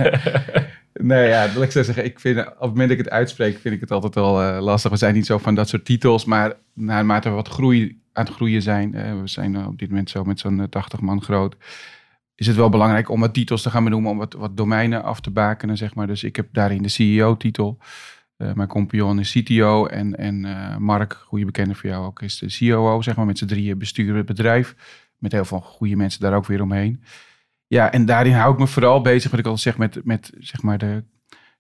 nee, 0.93 1.29
ja, 1.29 1.53
wil 1.53 1.63
ik 1.63 1.71
zeggen, 1.71 2.05
ik 2.05 2.21
vind, 2.21 2.39
op 2.39 2.47
het 2.47 2.61
moment 2.61 2.89
dat 2.89 2.99
ik 2.99 3.05
het 3.05 3.13
uitspreek, 3.13 3.59
vind 3.59 3.75
ik 3.75 3.81
het 3.81 3.91
altijd 3.91 4.15
wel 4.15 4.61
lastig. 4.61 4.91
We 4.91 4.97
zijn 4.97 5.15
niet 5.15 5.27
zo 5.27 5.39
van 5.39 5.55
dat 5.55 5.69
soort 5.69 5.85
titels, 5.85 6.25
maar 6.25 6.53
naarmate 6.75 7.29
we 7.29 7.35
wat 7.35 7.49
groei 7.49 8.03
aan 8.15 8.25
het 8.25 8.35
groeien 8.35 8.63
zijn. 8.63 8.95
Uh, 8.95 9.21
we 9.21 9.29
zijn 9.29 9.67
op 9.67 9.79
dit 9.79 9.89
moment 9.89 10.11
zo 10.11 10.25
met 10.25 10.41
zo'n 10.41 10.69
80 10.71 10.99
eh, 10.99 11.05
man 11.05 11.23
groot. 11.23 11.57
Is 12.35 12.47
het 12.47 12.57
wel 12.57 12.69
belangrijk 12.69 13.09
om 13.09 13.21
wat 13.21 13.35
titels 13.35 13.63
te 13.63 13.71
gaan 13.71 13.85
benoemen, 13.85 14.11
om 14.11 14.19
wat, 14.19 14.33
wat 14.33 14.57
domeinen 14.57 15.03
af 15.03 15.21
te 15.21 15.31
bakenen, 15.31 15.77
zeg 15.77 15.95
maar. 15.95 16.07
Dus 16.07 16.25
ik 16.25 16.37
heb 16.37 16.49
daarin 16.53 16.83
de 16.83 16.89
CEO-titel. 16.89 17.79
Uh, 18.39 18.53
mijn 18.53 18.69
compagnon 18.69 19.19
is 19.19 19.33
CTO 19.33 19.87
en, 19.87 20.17
en 20.17 20.41
Mark, 20.83 21.13
goede 21.13 21.45
bekende 21.45 21.75
voor 21.75 21.91
jou 21.91 22.07
ook, 22.07 22.23
is 22.23 22.39
de 22.39 22.57
COO, 22.59 23.03
zeg 23.03 23.17
maar. 23.17 23.27
Met 23.27 23.39
z'n 23.39 23.47
drieën 23.47 23.79
besturen 23.79 24.17
het 24.17 24.27
bedrijf. 24.27 24.75
Met 25.19 25.33
heel 25.33 25.45
veel 25.45 25.61
goede 25.61 25.97
mensen 25.97 26.21
daar 26.21 26.35
ook 26.35 26.47
weer 26.47 26.63
omheen. 26.63 27.03
Ja, 27.67 27.93
en 27.93 28.05
daarin 28.05 28.33
hou 28.33 28.53
ik 28.53 28.59
me 28.59 28.67
vooral 28.67 29.01
bezig, 29.01 29.31
wat 29.31 29.41
ik 29.41 29.47
al 29.47 29.59
zeg, 29.59 29.79
met, 29.79 30.05
met 30.05 30.33
zeg 30.39 30.63
maar 30.63 30.79
de 30.79 31.05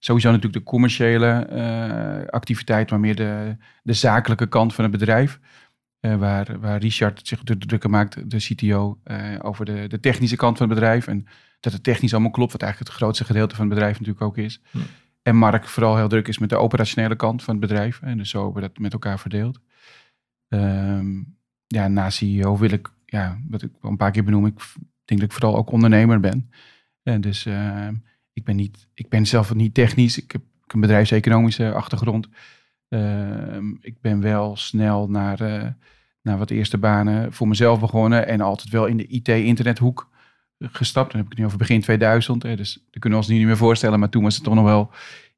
sowieso 0.04 0.30
natuurlijk 0.30 0.64
de 0.64 0.70
commerciële 0.70 1.46
uh, 1.52 2.28
activiteit, 2.28 2.90
maar 2.90 3.00
meer 3.00 3.16
de, 3.16 3.56
de 3.82 3.92
zakelijke 3.92 4.46
kant 4.46 4.74
van 4.74 4.84
het 4.84 4.92
bedrijf. 4.92 5.40
Waar, 6.18 6.60
waar 6.60 6.78
Richard 6.80 7.26
zich 7.26 7.40
drukker 7.42 7.90
maakt, 7.90 8.30
de 8.30 8.36
CTO, 8.36 8.98
eh, 9.04 9.18
over 9.42 9.64
de, 9.64 9.86
de 9.88 10.00
technische 10.00 10.36
kant 10.36 10.58
van 10.58 10.68
het 10.68 10.74
bedrijf. 10.74 11.06
En 11.06 11.26
dat 11.60 11.72
het 11.72 11.82
technisch 11.82 12.12
allemaal 12.12 12.30
klopt, 12.30 12.52
wat 12.52 12.62
eigenlijk 12.62 12.92
het 12.92 13.00
grootste 13.00 13.24
gedeelte 13.24 13.54
van 13.54 13.64
het 13.64 13.74
bedrijf 13.74 13.98
natuurlijk 13.98 14.24
ook 14.24 14.36
is. 14.36 14.60
En 15.24 15.36
Mark 15.36 15.68
vooral 15.68 15.96
heel 15.96 16.08
druk 16.08 16.28
is 16.28 16.38
met 16.38 16.48
de 16.48 16.56
operationele 16.56 17.16
kant 17.16 17.42
van 17.42 17.54
het 17.54 17.68
bedrijf. 17.68 18.00
En 18.02 18.18
dus 18.18 18.30
zo 18.30 18.44
hebben 18.44 18.62
we 18.62 18.68
dat 18.68 18.78
met 18.78 18.92
elkaar 18.92 19.18
verdeeld. 19.18 19.60
Um, 20.48 21.36
ja, 21.66 21.88
na 21.88 22.10
CEO 22.10 22.56
wil 22.56 22.70
ik, 22.70 22.92
ja, 23.04 23.38
wat 23.48 23.62
ik 23.62 23.72
al 23.80 23.90
een 23.90 23.96
paar 23.96 24.10
keer 24.10 24.24
benoem, 24.24 24.46
ik 24.46 24.58
denk 25.04 25.20
dat 25.20 25.30
ik 25.30 25.32
vooral 25.32 25.56
ook 25.56 25.70
ondernemer 25.70 26.20
ben. 26.20 26.50
En 27.02 27.20
dus 27.20 27.46
uh, 27.46 27.88
ik, 28.32 28.44
ben 28.44 28.56
niet, 28.56 28.88
ik 28.94 29.08
ben 29.08 29.26
zelf 29.26 29.54
niet 29.54 29.74
technisch, 29.74 30.22
ik 30.22 30.32
heb 30.32 30.42
een 30.66 30.80
bedrijfseconomische 30.80 31.72
achtergrond. 31.72 32.28
Ehm, 32.88 33.70
ik 33.80 34.00
ben 34.00 34.20
wel 34.20 34.56
snel 34.56 35.08
naar, 35.08 35.42
uh, 35.42 35.68
naar 36.22 36.38
wat 36.38 36.50
eerste 36.50 36.78
banen 36.78 37.32
voor 37.32 37.48
mezelf 37.48 37.80
begonnen 37.80 38.26
en 38.26 38.40
altijd 38.40 38.70
wel 38.70 38.86
in 38.86 38.96
de 38.96 39.06
IT-internethoek 39.06 40.10
gestapt. 40.72 41.10
Dan 41.10 41.20
heb 41.20 41.24
ik 41.24 41.30
het 41.30 41.38
nu 41.38 41.44
over 41.44 41.58
begin 41.58 41.80
2000, 41.80 42.42
hè, 42.42 42.56
dus 42.56 42.72
dat 42.74 43.00
kunnen 43.00 43.18
we 43.18 43.24
ons 43.24 43.32
nu 43.32 43.38
niet 43.38 43.46
meer 43.46 43.56
voorstellen, 43.56 43.98
maar 43.98 44.08
toen 44.08 44.22
was 44.22 44.34
het 44.34 44.44
toch 44.44 44.54
nog 44.54 44.64
wel 44.64 44.90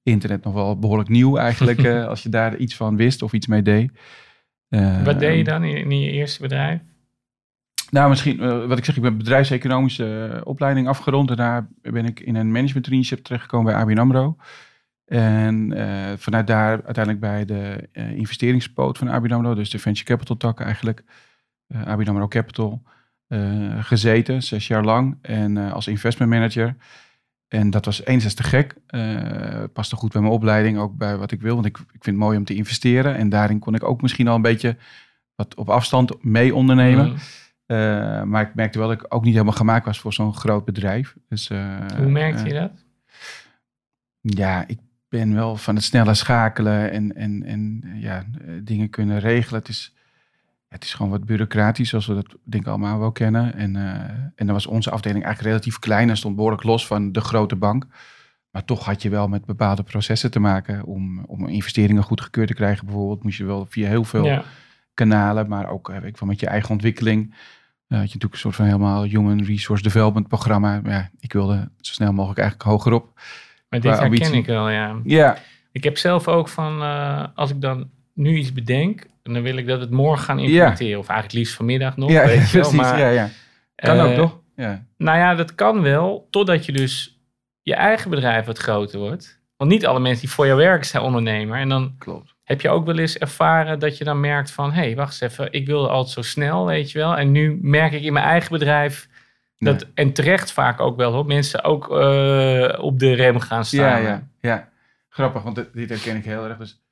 internet 0.02 0.44
nog 0.44 0.54
wel 0.54 0.78
behoorlijk 0.78 1.08
nieuw 1.08 1.36
eigenlijk, 1.36 1.82
uh, 1.82 2.06
als 2.12 2.22
je 2.22 2.28
daar 2.28 2.56
iets 2.56 2.76
van 2.76 2.96
wist 2.96 3.22
of 3.22 3.32
iets 3.32 3.46
mee 3.46 3.62
deed. 3.62 3.90
wat 5.04 5.18
deed 5.18 5.36
je 5.36 5.44
dan 5.44 5.64
in, 5.64 5.90
in 5.90 6.00
je 6.00 6.10
eerste 6.10 6.42
bedrijf? 6.42 6.80
Nou, 7.90 8.08
misschien, 8.08 8.42
uh, 8.42 8.66
wat 8.66 8.78
ik 8.78 8.84
zeg, 8.84 8.96
ik 8.96 9.02
ben 9.02 9.18
bedrijfseconomische 9.18 10.40
opleiding 10.44 10.88
afgerond. 10.88 11.30
En 11.30 11.36
daar 11.36 11.68
ben 11.82 12.04
ik 12.04 12.20
in 12.20 12.34
een 12.34 12.52
management 12.52 12.84
traineeship 12.84 13.24
terechtgekomen 13.24 13.72
bij 13.72 13.82
ABN 13.82 13.98
AMRO. 13.98 14.36
En 15.04 15.72
vanuit 16.18 16.46
daar 16.46 16.82
uiteindelijk 16.84 17.20
bij 17.20 17.44
de 17.44 17.88
investeringspoot 17.92 18.98
van 18.98 19.08
ABN 19.08 19.32
AMRO, 19.32 19.54
dus 19.54 19.70
de 19.70 19.78
venture 19.78 20.06
capital 20.06 20.36
tak 20.36 20.60
eigenlijk, 20.60 21.04
ABN 21.84 22.08
AMRO 22.08 22.28
Capital, 22.28 22.82
gezeten, 23.80 24.42
zes 24.42 24.66
jaar 24.66 24.84
lang. 24.84 25.18
En 25.22 25.56
als 25.56 25.86
investment 25.86 26.30
manager. 26.30 26.76
En 27.48 27.70
dat 27.70 27.84
was 27.84 28.04
eens 28.04 28.34
te 28.34 28.42
gek. 28.42 28.74
paste 29.72 29.96
goed 29.96 30.12
bij 30.12 30.20
mijn 30.20 30.32
opleiding, 30.32 30.78
ook 30.78 30.96
bij 30.96 31.16
wat 31.16 31.30
ik 31.30 31.40
wil. 31.40 31.54
Want 31.54 31.66
ik, 31.66 31.78
ik 31.78 31.86
vind 31.88 32.04
het 32.04 32.16
mooi 32.16 32.38
om 32.38 32.44
te 32.44 32.54
investeren. 32.54 33.16
En 33.16 33.28
daarin 33.28 33.58
kon 33.58 33.74
ik 33.74 33.84
ook 33.84 34.02
misschien 34.02 34.28
al 34.28 34.34
een 34.34 34.42
beetje 34.42 34.76
wat 35.34 35.54
op 35.54 35.68
afstand 35.68 36.24
mee 36.24 36.54
ondernemen. 36.54 37.16
Mm. 37.66 38.28
maar 38.28 38.42
ik 38.42 38.54
merkte 38.54 38.78
wel 38.78 38.88
dat 38.88 39.00
ik 39.00 39.14
ook 39.14 39.24
niet 39.24 39.32
helemaal 39.32 39.54
gemaakt 39.54 39.86
was 39.86 40.00
voor 40.00 40.12
zo'n 40.12 40.34
groot 40.34 40.64
bedrijf. 40.64 41.16
Dus, 41.28 41.48
Hoe 41.96 42.08
merkte 42.08 42.44
je 42.44 42.54
dat? 42.54 42.72
Ja, 44.20 44.64
ik 44.66 44.78
ben 45.08 45.34
wel 45.34 45.56
van 45.56 45.74
het 45.74 45.84
snelle 45.84 46.14
schakelen 46.14 46.90
en, 46.90 47.14
en, 47.16 47.42
en 47.42 47.82
ja, 47.94 48.24
dingen 48.62 48.90
kunnen 48.90 49.18
regelen. 49.18 49.60
Het 49.60 49.68
is, 49.68 49.95
het 50.76 50.84
is 50.84 50.94
gewoon 50.94 51.10
wat 51.10 51.24
bureaucratisch, 51.24 51.88
zoals 51.88 52.06
we 52.06 52.14
dat 52.14 52.36
denk 52.42 52.62
ik 52.62 52.68
allemaal 52.68 52.98
wel 52.98 53.12
kennen. 53.12 53.54
En, 53.54 53.74
uh, 53.74 53.84
en 54.34 54.46
dan 54.46 54.52
was 54.52 54.66
onze 54.66 54.90
afdeling 54.90 55.24
eigenlijk 55.24 55.54
relatief 55.54 55.78
klein 55.78 56.10
en 56.10 56.16
stond 56.16 56.36
behoorlijk 56.36 56.62
los 56.62 56.86
van 56.86 57.12
de 57.12 57.20
grote 57.20 57.56
bank. 57.56 57.86
Maar 58.50 58.64
toch 58.64 58.84
had 58.84 59.02
je 59.02 59.08
wel 59.08 59.28
met 59.28 59.44
bepaalde 59.44 59.82
processen 59.82 60.30
te 60.30 60.40
maken 60.40 60.84
om, 60.84 61.24
om 61.24 61.46
investeringen 61.46 62.02
goedgekeurd 62.02 62.48
te 62.48 62.54
krijgen. 62.54 62.86
Bijvoorbeeld 62.86 63.22
moest 63.22 63.38
je 63.38 63.44
wel 63.44 63.66
via 63.68 63.88
heel 63.88 64.04
veel 64.04 64.42
kanalen, 64.94 65.48
maar 65.48 65.68
ook 65.68 65.92
heb 65.92 66.04
ik 66.04 66.16
van 66.16 66.28
met 66.28 66.40
je 66.40 66.46
eigen 66.46 66.70
ontwikkeling. 66.70 67.24
Uh, 67.24 67.34
had 67.88 67.88
je 67.88 67.96
natuurlijk 67.98 68.32
een 68.32 68.38
soort 68.38 68.54
van 68.54 68.64
helemaal 68.64 69.02
human 69.02 69.44
resource 69.44 69.82
development 69.82 70.28
programma. 70.28 70.80
Ja, 70.84 71.10
ik 71.18 71.32
wilde 71.32 71.70
zo 71.80 71.92
snel 71.92 72.12
mogelijk 72.12 72.38
eigenlijk 72.40 72.70
hogerop. 72.70 73.20
Maar 73.68 73.80
dit 73.80 73.98
herken 73.98 74.34
ik 74.34 74.46
wel, 74.46 74.70
ja. 74.70 74.96
Ja. 75.04 75.38
Ik 75.72 75.84
heb 75.84 75.98
zelf 75.98 76.28
ook 76.28 76.48
van, 76.48 76.82
uh, 76.82 77.24
als 77.34 77.50
ik 77.50 77.60
dan 77.60 77.90
nu 78.12 78.36
iets 78.36 78.52
bedenk, 78.52 79.06
dan 79.34 79.42
wil 79.42 79.56
ik 79.56 79.66
dat 79.66 79.80
het 79.80 79.90
morgen 79.90 80.24
gaan 80.24 80.38
implementeren. 80.38 80.92
Ja. 80.92 80.98
Of 80.98 81.08
eigenlijk 81.08 81.38
liefst 81.38 81.54
vanmiddag 81.54 81.96
nog, 81.96 82.10
ja, 82.10 82.26
weet 82.26 82.50
je 82.50 82.60
wel. 82.60 82.72
Maar, 82.72 82.98
ja, 82.98 83.08
ja. 83.08 83.28
Kan 83.74 83.96
uh, 83.96 84.04
ook, 84.04 84.14
toch? 84.14 84.40
Ja. 84.56 84.84
Nou 84.96 85.18
ja, 85.18 85.34
dat 85.34 85.54
kan 85.54 85.82
wel, 85.82 86.26
totdat 86.30 86.66
je 86.66 86.72
dus 86.72 87.20
je 87.62 87.74
eigen 87.74 88.10
bedrijf 88.10 88.46
wat 88.46 88.58
groter 88.58 88.98
wordt. 88.98 89.40
Want 89.56 89.70
niet 89.70 89.86
alle 89.86 90.00
mensen 90.00 90.20
die 90.20 90.30
voor 90.30 90.46
jou 90.46 90.58
werken 90.58 90.86
zijn 90.86 91.02
ondernemer. 91.02 91.58
En 91.58 91.68
dan 91.68 91.94
Klopt. 91.98 92.34
heb 92.42 92.60
je 92.60 92.68
ook 92.68 92.86
wel 92.86 92.98
eens 92.98 93.18
ervaren 93.18 93.78
dat 93.78 93.98
je 93.98 94.04
dan 94.04 94.20
merkt 94.20 94.50
van... 94.50 94.72
hé, 94.72 94.80
hey, 94.80 94.96
wacht 94.96 95.22
eens 95.22 95.32
even, 95.32 95.52
ik 95.52 95.66
wilde 95.66 95.88
altijd 95.88 96.14
zo 96.14 96.22
snel, 96.22 96.66
weet 96.66 96.90
je 96.90 96.98
wel. 96.98 97.16
En 97.16 97.32
nu 97.32 97.58
merk 97.62 97.92
ik 97.92 98.02
in 98.02 98.12
mijn 98.12 98.24
eigen 98.24 98.52
bedrijf 98.52 99.08
dat, 99.58 99.86
En 99.94 100.12
terecht 100.12 100.52
vaak 100.52 100.80
ook 100.80 100.96
wel 100.96 101.12
hoor. 101.12 101.26
Mensen 101.26 101.64
ook 101.64 101.90
uh, 101.90 102.78
op 102.78 102.98
de 102.98 103.12
rem 103.12 103.40
gaan 103.40 103.64
staan. 103.64 104.02
Ja, 104.02 104.08
ja, 104.08 104.28
ja. 104.40 104.68
grappig, 105.08 105.42
want 105.42 105.66
dit, 105.72 105.88
herken 105.88 106.16
ik 106.16 106.24
heel 106.24 106.44
erg. 106.44 106.58
Dus 106.58 106.82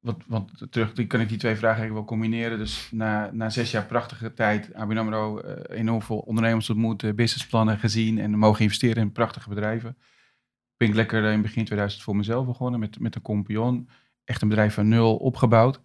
wat, 0.00 0.22
want 0.26 0.50
terug 0.70 0.92
die 0.92 1.06
kan 1.06 1.20
ik 1.20 1.28
die 1.28 1.38
twee 1.38 1.56
vragen 1.56 1.78
eigenlijk 1.78 2.08
wel 2.08 2.18
combineren. 2.18 2.58
Dus 2.58 2.88
na, 2.92 3.30
na 3.32 3.50
zes 3.50 3.70
jaar 3.70 3.86
prachtige 3.86 4.34
tijd, 4.34 4.74
ABN 4.74 4.96
AMRO, 4.96 5.42
uh, 5.44 5.78
enorm 5.78 6.02
veel 6.02 6.18
ondernemers 6.18 6.70
ontmoet, 6.70 7.16
businessplannen 7.16 7.78
gezien 7.78 8.18
en 8.18 8.30
mogen 8.30 8.62
investeren 8.62 9.02
in 9.02 9.12
prachtige 9.12 9.48
bedrijven. 9.48 9.96
Ben 10.76 10.88
ik 10.88 10.94
lekker 10.94 11.24
in 11.24 11.42
begin 11.42 11.64
2000 11.64 12.02
voor 12.02 12.16
mezelf 12.16 12.46
begonnen 12.46 12.80
met, 12.80 13.00
met 13.00 13.14
een 13.14 13.22
compagnon. 13.22 13.88
Echt 14.24 14.42
een 14.42 14.48
bedrijf 14.48 14.74
van 14.74 14.88
nul 14.88 15.16
opgebouwd. 15.16 15.80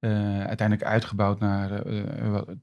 Uiteindelijk 0.00 0.82
uitgebouwd 0.82 1.40
naar 1.40 1.82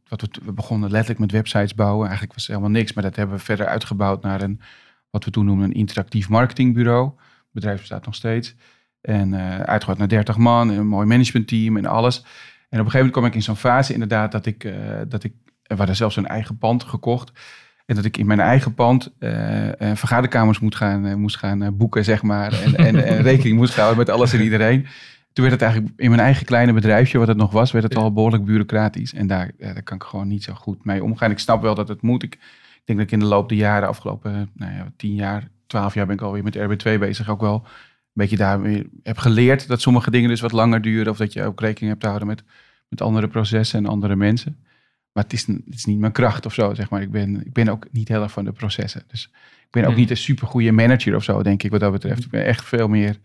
wat, 0.08 0.22
we, 0.44 0.54
begonnen 0.54 0.92
letterlijk 0.92 1.20
met 1.20 1.32
websites 1.32 1.76
bouwen. 1.76 2.04
Eigenlijk 2.04 2.34
was 2.34 2.48
het 2.48 2.56
helemaal 2.56 2.80
niks, 2.80 2.94
maar 2.94 3.04
dat 3.04 3.16
hebben 3.16 3.36
we 3.36 3.44
verder 3.44 3.66
uitgebouwd 3.66 4.22
naar 4.22 4.42
een, 4.42 4.62
wat 5.10 5.26
we 5.26 5.32
toen 5.32 5.46
noemen 5.46 5.66
een 5.66 5.74
interactief 5.74 6.30
marketingbureau. 6.30 7.08
Het 7.08 7.52
bedrijf 7.52 7.80
bestaat 7.80 8.06
nog 8.06 8.16
steeds. 8.16 8.56
En 9.04 9.34
uh, 9.34 9.60
uitgebouwd 9.60 9.98
naar 9.98 10.08
30 10.08 10.38
man, 10.38 10.70
een 10.70 10.88
mooi 10.88 11.08
managementteam 11.08 11.78
en 11.78 11.86
alles. 11.86 12.18
En 12.18 12.80
op 12.80 12.86
een 12.86 12.92
gegeven 12.92 12.94
moment 12.94 13.12
kwam 13.12 13.26
ik 13.26 13.36
in 13.36 13.42
zo'n 13.42 13.56
fase 13.56 13.94
inderdaad 13.94 14.32
dat 14.32 14.46
ik, 14.46 14.74
dat 15.08 15.24
ik 15.24 15.34
we 15.64 15.76
hadden 15.76 15.96
zelfs 15.96 16.16
een 16.16 16.28
eigen 16.28 16.58
pand 16.58 16.84
gekocht. 16.84 17.32
En 17.86 17.96
dat 17.96 18.06
ik 18.06 18.18
in 18.18 18.26
mijn 18.26 18.40
eigen 18.40 18.74
pand 18.74 19.14
vergaderkamers 19.94 20.60
moet 20.60 20.76
gaan, 20.76 21.20
moest 21.20 21.38
gaan 21.38 21.78
boeken, 21.78 22.04
zeg 22.04 22.22
maar. 22.22 22.62
En, 22.62 22.76
en, 22.76 23.04
en 23.06 23.22
rekening 23.32 23.58
moest 23.58 23.76
houden 23.76 23.98
met 23.98 24.10
alles 24.10 24.34
en 24.34 24.42
iedereen 24.42 24.88
toen 25.34 25.46
werd 25.46 25.60
het 25.60 25.62
eigenlijk 25.62 25.94
in 26.00 26.10
mijn 26.10 26.22
eigen 26.22 26.46
kleine 26.46 26.74
bedrijfje, 26.74 27.18
wat 27.18 27.28
het 27.28 27.38
nog 27.38 27.52
was, 27.52 27.72
werd 27.72 27.84
het 27.84 27.96
al 27.96 28.14
behoorlijk 28.14 28.46
bureaucratisch. 28.46 29.14
En 29.14 29.28
daar, 29.28 29.52
daar 29.58 29.84
kan 29.84 29.96
ik 29.96 30.04
gewoon 30.04 30.28
niet 30.28 30.44
zo 30.44 30.54
goed 30.54 30.86
mee 30.86 31.04
omgaan. 31.04 31.32
Ik 31.32 31.40
snap 31.40 31.62
wel 31.62 31.76
dat 31.76 31.88
het 31.88 32.02
moet. 32.02 32.24
Ik, 32.24 32.34
ik 32.34 32.82
denk 32.86 33.00
dat 33.00 33.08
ik 33.08 33.14
in 33.14 33.20
de 33.20 33.26
loop 33.26 33.50
der 33.50 33.58
jaren, 33.58 33.88
afgelopen 33.88 34.50
nou 34.54 34.74
ja, 34.74 34.92
tien 34.98 35.16
jaar, 35.16 35.48
twaalf 35.68 35.94
jaar 35.94 36.06
ben 36.06 36.16
ik 36.16 36.22
alweer 36.22 36.44
met 36.44 36.58
RB2 36.58 37.00
bezig, 37.00 37.30
ook 37.30 37.42
wel 37.42 37.66
beetje 38.14 38.38
daarmee 38.38 38.90
heb 39.04 39.18
geleerd 39.18 39.68
dat 39.68 39.82
sommige 39.82 40.12
dingen 40.12 40.30
dus 40.30 40.42
wat 40.42 40.52
langer 40.52 40.82
duren. 40.82 41.12
Of 41.12 41.18
dat 41.18 41.34
je 41.34 41.44
ook 41.44 41.60
rekening 41.60 41.90
hebt 41.90 42.02
te 42.02 42.08
houden 42.08 42.28
met, 42.28 42.44
met 42.90 43.02
andere 43.02 43.28
processen 43.28 43.80
en 43.80 43.86
andere 43.86 44.16
mensen. 44.16 44.58
Maar 45.12 45.24
het 45.24 45.34
is, 45.34 45.48
het 45.48 45.74
is 45.74 45.86
niet 45.86 46.00
mijn 46.00 46.12
kracht 46.12 46.46
of 46.46 46.54
zo, 46.54 46.74
zeg 46.74 46.90
maar. 46.90 47.02
Ik 47.02 47.12
ben, 47.12 47.46
ik 47.46 47.54
ben 47.54 47.68
ook 47.68 47.88
niet 47.92 48.08
heel 48.08 48.22
erg 48.22 48.32
van 48.32 48.46
de 48.46 48.52
processen. 48.52 49.04
Dus 49.08 49.30
ik 49.64 49.70
ben 49.70 49.84
ook 49.84 49.90
hmm. 49.90 50.00
niet 50.00 50.10
een 50.10 50.18
supergoeie 50.18 50.72
manager 50.72 51.16
of 51.16 51.24
zo, 51.24 51.44
denk 51.44 51.64
ik, 51.64 51.72
wat 51.72 51.80
dat 51.80 51.92
betreft. 51.92 52.24
Ik 52.24 52.30
ben 52.30 52.46
echt 52.46 52.66
veel 52.66 52.88
meer 52.88 53.20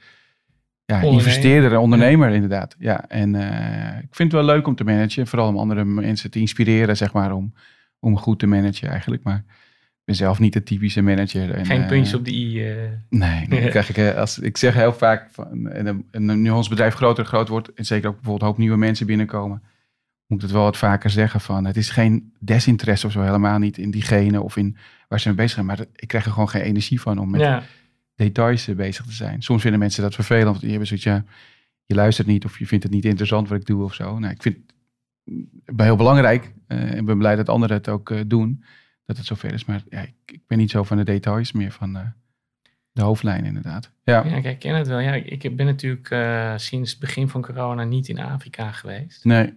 ja, 0.84 1.00
investeerder 1.00 1.72
en 1.72 1.78
ondernemer 1.78 2.30
inderdaad. 2.30 2.76
Ja, 2.78 3.08
en 3.08 3.34
uh, 3.34 3.98
ik 3.98 4.14
vind 4.14 4.32
het 4.32 4.40
wel 4.40 4.54
leuk 4.54 4.66
om 4.66 4.74
te 4.74 4.84
managen. 4.84 5.26
Vooral 5.26 5.48
om 5.48 5.58
andere 5.58 5.84
mensen 5.84 6.30
te 6.30 6.38
inspireren, 6.40 6.96
zeg 6.96 7.12
maar, 7.12 7.32
om, 7.32 7.52
om 7.98 8.18
goed 8.18 8.38
te 8.38 8.46
managen 8.46 8.88
eigenlijk. 8.88 9.22
Maar 9.22 9.44
ben 10.08 10.16
zelf 10.16 10.38
niet 10.38 10.52
de 10.52 10.62
typische 10.62 11.02
manager. 11.02 11.50
En, 11.50 11.66
Geen 11.66 11.80
uh, 11.80 11.86
puntjes 11.86 12.14
op 12.14 12.24
de 12.24 12.32
i. 12.32 12.70
Uh... 12.70 12.76
Nee, 13.08 13.46
nee 13.48 13.68
krijg 13.74 13.96
ik, 13.96 14.16
als, 14.16 14.38
ik 14.38 14.56
zeg 14.56 14.74
heel 14.74 14.92
vaak, 14.92 15.28
van, 15.30 15.68
en, 15.68 16.04
en 16.10 16.42
nu 16.42 16.50
ons 16.50 16.68
bedrijf 16.68 16.94
groter 16.94 17.24
en 17.24 17.28
groter 17.28 17.50
wordt, 17.50 17.72
en 17.74 17.84
zeker 17.84 18.08
ook 18.08 18.14
bijvoorbeeld 18.14 18.42
een 18.42 18.48
hoop 18.48 18.58
nieuwe 18.58 18.76
mensen 18.76 19.06
binnenkomen, 19.06 19.62
moet 20.26 20.38
ik 20.38 20.44
het 20.44 20.54
wel 20.54 20.62
wat 20.62 20.76
vaker 20.76 21.10
zeggen 21.10 21.40
van, 21.40 21.64
het 21.64 21.76
is 21.76 21.90
geen 21.90 22.32
desinteresse 22.38 23.06
of 23.06 23.12
zo, 23.12 23.20
helemaal 23.20 23.58
niet 23.58 23.78
in 23.78 23.90
diegene 23.90 24.42
of 24.42 24.56
in 24.56 24.76
waar 25.08 25.20
ze 25.20 25.28
mee 25.28 25.36
bezig 25.36 25.52
zijn, 25.52 25.66
maar 25.66 25.80
ik 25.94 26.08
krijg 26.08 26.24
er 26.24 26.30
gewoon 26.30 26.48
geen 26.48 26.62
energie 26.62 27.00
van 27.00 27.18
om 27.18 27.30
met... 27.30 27.40
Ja 27.40 27.62
details 28.18 28.74
bezig 28.74 29.04
te 29.04 29.12
zijn. 29.12 29.42
Soms 29.42 29.62
vinden 29.62 29.80
mensen 29.80 30.02
dat 30.02 30.14
vervelend, 30.14 30.46
want 30.46 30.60
die 30.60 30.68
hebben 30.68 30.88
zoiets, 30.88 31.06
ja, 31.06 31.24
je 31.84 31.94
luistert 31.94 32.26
niet 32.26 32.44
of 32.44 32.58
je 32.58 32.66
vindt 32.66 32.84
het 32.84 32.92
niet 32.92 33.04
interessant 33.04 33.48
wat 33.48 33.60
ik 33.60 33.66
doe 33.66 33.84
of 33.84 33.94
zo. 33.94 34.18
Nou, 34.18 34.32
ik 34.32 34.42
vind 34.42 34.56
het 35.64 35.80
heel 35.82 35.96
belangrijk 35.96 36.52
uh, 36.68 36.94
en 36.94 37.04
ben 37.04 37.18
blij 37.18 37.36
dat 37.36 37.48
anderen 37.48 37.76
het 37.76 37.88
ook 37.88 38.10
uh, 38.10 38.20
doen, 38.26 38.64
dat 39.08 39.16
het 39.16 39.26
zover 39.26 39.52
is. 39.52 39.64
Maar 39.64 39.82
ja, 39.88 40.00
ik, 40.00 40.14
ik, 40.26 40.40
ben 40.46 40.58
niet 40.58 40.70
zo 40.70 40.82
van 40.82 40.96
de 40.96 41.04
details, 41.04 41.52
meer 41.52 41.72
van 41.72 41.96
uh, 41.96 42.02
de 42.92 43.02
hoofdlijn 43.02 43.44
inderdaad. 43.44 43.90
Ja. 44.04 44.24
ja, 44.24 44.36
ik 44.36 44.58
ken 44.58 44.74
het 44.74 44.86
wel. 44.86 44.98
Ja, 44.98 45.12
ik 45.12 45.56
ben 45.56 45.66
natuurlijk 45.66 46.16
sinds 46.60 46.90
het 46.90 47.00
begin 47.00 47.28
van 47.28 47.42
corona 47.42 47.84
niet 47.84 48.08
in 48.08 48.18
Afrika 48.18 48.72
geweest. 48.72 49.24
Nee. 49.24 49.54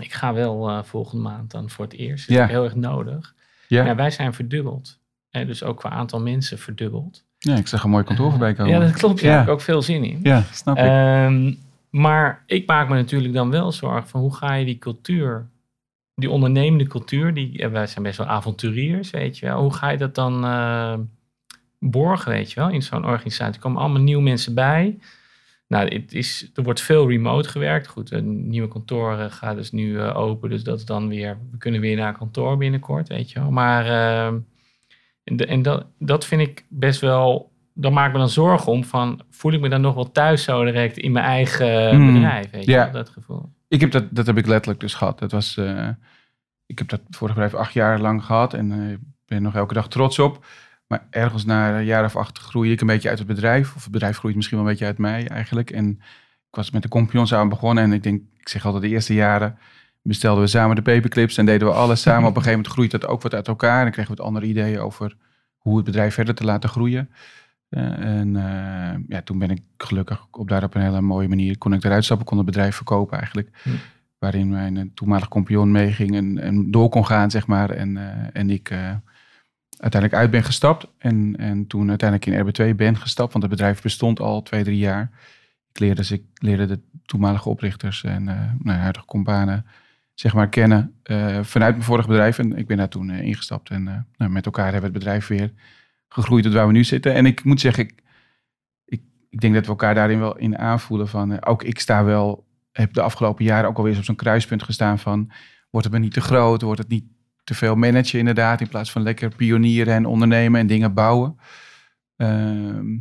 Ik 0.00 0.12
ga 0.12 0.34
wel 0.34 0.84
volgende 0.84 1.22
maand 1.22 1.50
dan 1.50 1.70
voor 1.70 1.84
het 1.84 1.94
eerst. 1.94 2.28
Dat 2.28 2.36
ja. 2.36 2.44
is 2.44 2.50
heel 2.50 2.64
erg 2.64 2.74
nodig. 2.74 3.34
Ja. 3.68 3.84
ja 3.84 3.94
wij 3.94 4.10
zijn 4.10 4.34
verdubbeld. 4.34 4.98
En 5.30 5.46
dus 5.46 5.62
ook 5.62 5.78
qua 5.78 5.90
aantal 5.90 6.20
mensen 6.20 6.58
verdubbeld. 6.58 7.24
Ja, 7.38 7.56
ik 7.56 7.66
zeg 7.66 7.82
een 7.82 7.90
mooi 7.90 8.04
kantoor 8.04 8.30
voorbij 8.30 8.54
komen. 8.54 8.72
Ja, 8.72 8.78
dat 8.78 8.92
klopt. 8.92 9.20
Ja, 9.20 9.42
ik 9.42 9.48
ook 9.48 9.60
veel 9.60 9.82
zin 9.82 10.04
in. 10.04 10.20
Ja, 10.22 10.42
snap 10.50 10.76
ik. 10.76 10.84
Um, 10.84 11.58
maar 11.92 12.42
ik 12.46 12.66
maak 12.66 12.88
me 12.88 12.94
natuurlijk 12.94 13.34
dan 13.34 13.50
wel 13.50 13.72
zorgen 13.72 14.08
van 14.08 14.20
hoe 14.20 14.34
ga 14.34 14.54
je 14.54 14.64
die 14.64 14.78
cultuur, 14.78 15.46
die 16.14 16.30
ondernemende 16.30 16.86
cultuur, 16.86 17.34
die, 17.34 17.68
wij 17.68 17.86
zijn 17.86 18.04
best 18.04 18.18
wel 18.18 18.26
avonturiers, 18.26 19.10
weet 19.10 19.38
je 19.38 19.46
wel. 19.46 19.60
Hoe 19.60 19.72
ga 19.72 19.90
je 19.90 19.96
dat 19.96 20.14
dan 20.14 20.44
uh, 20.44 20.94
borgen, 21.78 22.32
weet 22.32 22.52
je 22.52 22.60
wel, 22.60 22.70
in 22.70 22.82
zo'n 22.82 23.06
organisatie? 23.06 23.54
Er 23.54 23.60
komen 23.60 23.80
allemaal 23.80 24.02
nieuwe 24.02 24.22
mensen 24.22 24.54
bij. 24.54 24.98
Nou, 25.68 25.94
het 25.94 26.12
is, 26.12 26.50
er 26.54 26.62
wordt 26.62 26.80
veel 26.80 27.08
remote 27.08 27.48
gewerkt. 27.48 27.86
Goed, 27.86 28.10
een 28.10 28.48
nieuwe 28.48 28.68
kantoor 28.68 29.16
gaat 29.16 29.56
dus 29.56 29.72
nu 29.72 29.92
uh, 29.92 30.16
open, 30.16 30.50
dus 30.50 30.64
dat 30.64 30.78
is 30.78 30.84
dan 30.84 31.08
weer, 31.08 31.38
we 31.50 31.56
kunnen 31.58 31.80
weer 31.80 31.96
naar 31.96 32.18
kantoor 32.18 32.56
binnenkort, 32.56 33.08
weet 33.08 33.30
je 33.30 33.40
wel. 33.40 33.50
Maar... 33.50 33.86
En, 35.24 35.36
en 35.36 35.62
dat, 35.62 35.86
dat 35.98 36.26
vind 36.26 36.40
ik 36.40 36.66
best 36.68 37.00
wel 37.00 37.52
dan 37.74 37.92
maak 37.92 38.06
ik 38.06 38.12
me 38.12 38.18
dan 38.18 38.28
zorgen 38.28 38.72
om 38.72 38.84
van, 38.84 39.20
voel 39.30 39.52
ik 39.52 39.60
me 39.60 39.68
dan 39.68 39.80
nog 39.80 39.94
wel 39.94 40.12
thuis 40.12 40.42
zo 40.42 40.64
direct 40.64 40.98
in 40.98 41.12
mijn 41.12 41.24
eigen 41.24 41.90
hmm. 41.90 42.12
bedrijf, 42.12 42.50
weet 42.50 42.64
je, 42.64 42.88
dat 42.92 43.08
gevoel. 43.08 43.52
Ik 43.72 43.80
heb 43.80 43.90
dat, 43.90 44.04
dat 44.10 44.26
heb 44.26 44.38
ik 44.38 44.46
letterlijk 44.46 44.80
dus 44.80 44.94
gehad. 44.94 45.18
Dat 45.18 45.32
was, 45.32 45.56
uh, 45.56 45.88
ik 46.66 46.78
heb 46.78 46.88
dat 46.88 47.00
vorige 47.10 47.38
bedrijf 47.38 47.60
acht 47.60 47.72
jaar 47.72 48.00
lang 48.00 48.24
gehad 48.24 48.54
en 48.54 48.70
uh, 48.70 48.96
ben 49.26 49.42
nog 49.42 49.54
elke 49.54 49.74
dag 49.74 49.88
trots 49.88 50.18
op. 50.18 50.46
Maar 50.86 51.06
ergens 51.10 51.44
na 51.44 51.78
een 51.78 51.84
jaar 51.84 52.04
of 52.04 52.16
acht 52.16 52.38
groeide 52.38 52.72
ik 52.72 52.80
een 52.80 52.86
beetje 52.86 53.08
uit 53.08 53.18
het 53.18 53.26
bedrijf. 53.26 53.74
Of 53.74 53.82
het 53.82 53.92
bedrijf 53.92 54.18
groeit 54.18 54.34
misschien 54.36 54.56
wel 54.56 54.66
een 54.66 54.72
beetje 54.72 54.86
uit 54.86 54.98
mij 54.98 55.28
eigenlijk. 55.28 55.70
En 55.70 55.90
ik 56.48 56.56
was 56.56 56.70
met 56.70 56.82
de 56.82 56.88
compagnons 56.88 57.34
aan 57.34 57.48
begonnen 57.48 57.84
en 57.84 57.92
ik 57.92 58.02
denk, 58.02 58.22
ik 58.38 58.48
zeg 58.48 58.64
altijd 58.64 58.82
de 58.82 58.88
eerste 58.88 59.14
jaren 59.14 59.58
bestelden 60.02 60.42
we 60.42 60.48
samen 60.48 60.76
de 60.76 60.82
paperclips 60.82 61.36
en 61.36 61.46
deden 61.46 61.68
we 61.68 61.74
alles 61.74 62.02
samen. 62.02 62.28
Op 62.28 62.36
een 62.36 62.42
gegeven 62.42 62.58
moment 62.58 62.72
groeit 62.72 62.90
dat 62.90 63.06
ook 63.06 63.22
wat 63.22 63.34
uit 63.34 63.48
elkaar. 63.48 63.76
En 63.78 63.82
dan 63.82 63.92
kregen 63.92 64.10
we 64.10 64.16
wat 64.16 64.26
andere 64.26 64.46
ideeën 64.46 64.80
over 64.80 65.16
hoe 65.56 65.76
het 65.76 65.84
bedrijf 65.84 66.14
verder 66.14 66.34
te 66.34 66.44
laten 66.44 66.68
groeien. 66.68 67.10
Uh, 67.72 67.98
en 67.98 68.28
uh, 68.34 69.04
ja, 69.08 69.22
toen 69.24 69.38
ben 69.38 69.50
ik 69.50 69.62
gelukkig 69.76 70.26
op 70.30 70.48
daar 70.48 70.62
op 70.62 70.74
een 70.74 70.82
hele 70.82 71.00
mooie 71.00 71.28
manier 71.28 71.58
kon 71.58 71.72
ik 71.72 71.84
eruit 71.84 72.04
stappen, 72.04 72.26
kon 72.26 72.36
het 72.36 72.46
bedrijf 72.46 72.76
verkopen 72.76 73.18
eigenlijk. 73.18 73.48
Hm. 73.62 73.70
Waarin 74.18 74.48
mijn 74.48 74.76
uh, 74.76 74.84
toenmalig 74.94 75.28
compagnon 75.28 75.70
meeging 75.70 76.14
en, 76.14 76.38
en, 76.38 76.70
door 76.70 76.88
kon 76.88 77.06
gaan, 77.06 77.30
zeg 77.30 77.46
maar. 77.46 77.70
En, 77.70 77.96
en 78.32 78.50
ik 78.50 78.72
uiteindelijk 79.76 80.22
uit 80.22 80.30
ben 80.30 80.44
gestapt. 80.44 80.86
En, 80.98 81.36
en 81.36 81.66
toen 81.66 81.88
uiteindelijk 81.88 82.56
in 82.56 82.70
RB2 82.72 82.76
ben 82.76 82.96
gestapt, 82.96 83.32
want 83.32 83.44
het 83.44 83.52
bedrijf 83.52 83.82
bestond 83.82 84.20
al 84.20 84.42
twee, 84.42 84.64
drie 84.64 84.78
jaar. 84.78 85.10
Ik 85.72 85.78
leerde, 85.78 85.94
dus 85.94 86.10
ik 86.10 86.22
leerde 86.34 86.66
de 86.66 86.80
toenmalige 87.04 87.48
oprichters 87.48 88.04
en 88.04 88.24
nou, 88.62 88.78
huidige 88.78 89.06
companen 89.06 89.66
zeg 90.14 90.34
maar, 90.34 90.48
kennen 90.48 90.94
uh, 91.04 91.38
vanuit 91.42 91.72
mijn 91.72 91.86
vorige 91.86 92.08
bedrijf. 92.08 92.38
En 92.38 92.56
ik 92.56 92.66
ben 92.66 92.76
daar 92.76 92.88
toen 92.88 93.08
uh, 93.08 93.20
ingestapt. 93.20 93.70
En 93.70 94.06
nou, 94.16 94.30
met 94.30 94.46
elkaar 94.46 94.72
hebben 94.72 94.90
we 94.90 94.98
het 94.98 95.04
bedrijf 95.04 95.26
weer 95.26 95.52
gegroeid 96.12 96.44
tot 96.44 96.52
waar 96.52 96.66
we 96.66 96.72
nu 96.72 96.84
zitten. 96.84 97.14
En 97.14 97.26
ik 97.26 97.44
moet 97.44 97.60
zeggen, 97.60 97.84
ik, 97.84 98.02
ik, 98.84 99.02
ik 99.30 99.40
denk 99.40 99.54
dat 99.54 99.64
we 99.64 99.70
elkaar 99.70 99.94
daarin 99.94 100.18
wel 100.18 100.36
in 100.36 100.58
aanvoelen 100.58 101.08
van... 101.08 101.44
ook 101.44 101.62
ik 101.62 101.78
sta 101.78 102.04
wel, 102.04 102.46
heb 102.72 102.92
de 102.92 103.02
afgelopen 103.02 103.44
jaren 103.44 103.68
ook 103.68 103.76
alweer 103.76 103.90
eens 103.90 104.00
op 104.00 104.06
zo'n 104.06 104.16
kruispunt 104.16 104.62
gestaan 104.62 104.98
van... 104.98 105.30
wordt 105.70 105.86
het 105.86 105.96
me 105.96 106.02
niet 106.02 106.12
te 106.12 106.20
groot, 106.20 106.62
wordt 106.62 106.80
het 106.80 106.88
niet 106.88 107.04
te 107.44 107.54
veel 107.54 107.74
managen 107.74 108.18
inderdaad... 108.18 108.60
in 108.60 108.68
plaats 108.68 108.92
van 108.92 109.02
lekker 109.02 109.34
pionieren 109.36 109.94
en 109.94 110.06
ondernemen 110.06 110.60
en 110.60 110.66
dingen 110.66 110.94
bouwen. 110.94 111.36
Ehm, 112.16 112.98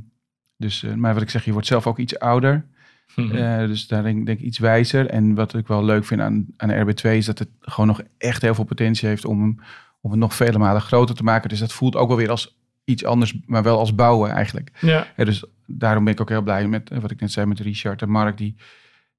dus, 0.58 0.86
maar 0.96 1.13
wat 1.13 1.24
ik 1.24 1.30
zeg, 1.30 1.46
je 1.46 1.51
wordt 1.51 1.68
zelf 1.68 1.88
ook 1.88 2.00
iets 2.00 2.20
ouder... 2.20 2.70
Mhm. 3.15 3.36
Eh, 3.36 3.68
dus 3.68 3.88
daar 3.88 4.03
denk, 4.03 4.25
denk, 4.25 4.39
ik 4.39 4.46
iets 4.46 4.60
wijzer. 4.60 5.10
En 5.10 5.36
wat 5.36 5.53
ik 5.53 5.68
wel 5.68 5.84
leuk 5.84 6.06
vind 6.06 6.22
aan, 6.22 6.46
aan 6.58 6.88
RB2 6.88 7.10
is 7.10 7.25
dat 7.25 7.39
het 7.39 7.50
gewoon 7.60 7.88
nog 7.88 8.01
echt 8.18 8.41
heel 8.41 8.56
veel 8.56 8.63
potentie 8.63 9.08
heeft 9.08 9.25
om, 9.25 9.60
om 10.01 10.12
het 10.12 10.20
nog 10.20 10.36
vele 10.36 10.58
malen 10.58 10.82
groter 10.82 11.15
te 11.15 11.24
maken. 11.24 11.50
Dus 11.50 11.60
dat 11.60 11.74
voelt 11.74 11.96
ook 11.96 12.08
wel 12.08 12.18
weer 12.18 12.30
als 12.30 12.61
iets 12.83 13.05
anders, 13.05 13.38
maar 13.45 13.63
wel 13.63 13.77
als 13.77 13.95
bouwen 13.95 14.31
eigenlijk. 14.31 14.71
Ja. 14.79 15.07
dus 15.15 15.43
daarom 15.65 16.03
ben 16.03 16.13
ik 16.13 16.21
ook 16.21 16.29
heel 16.29 16.41
blij 16.41 16.67
met 16.67 16.89
eh, 16.89 16.97
wat 17.00 17.11
ik 17.11 17.19
net 17.19 17.31
zei 17.31 17.45
met 17.45 17.59
Richard 17.59 18.01
en 18.01 18.09
Mark, 18.09 18.38
die 18.38 18.55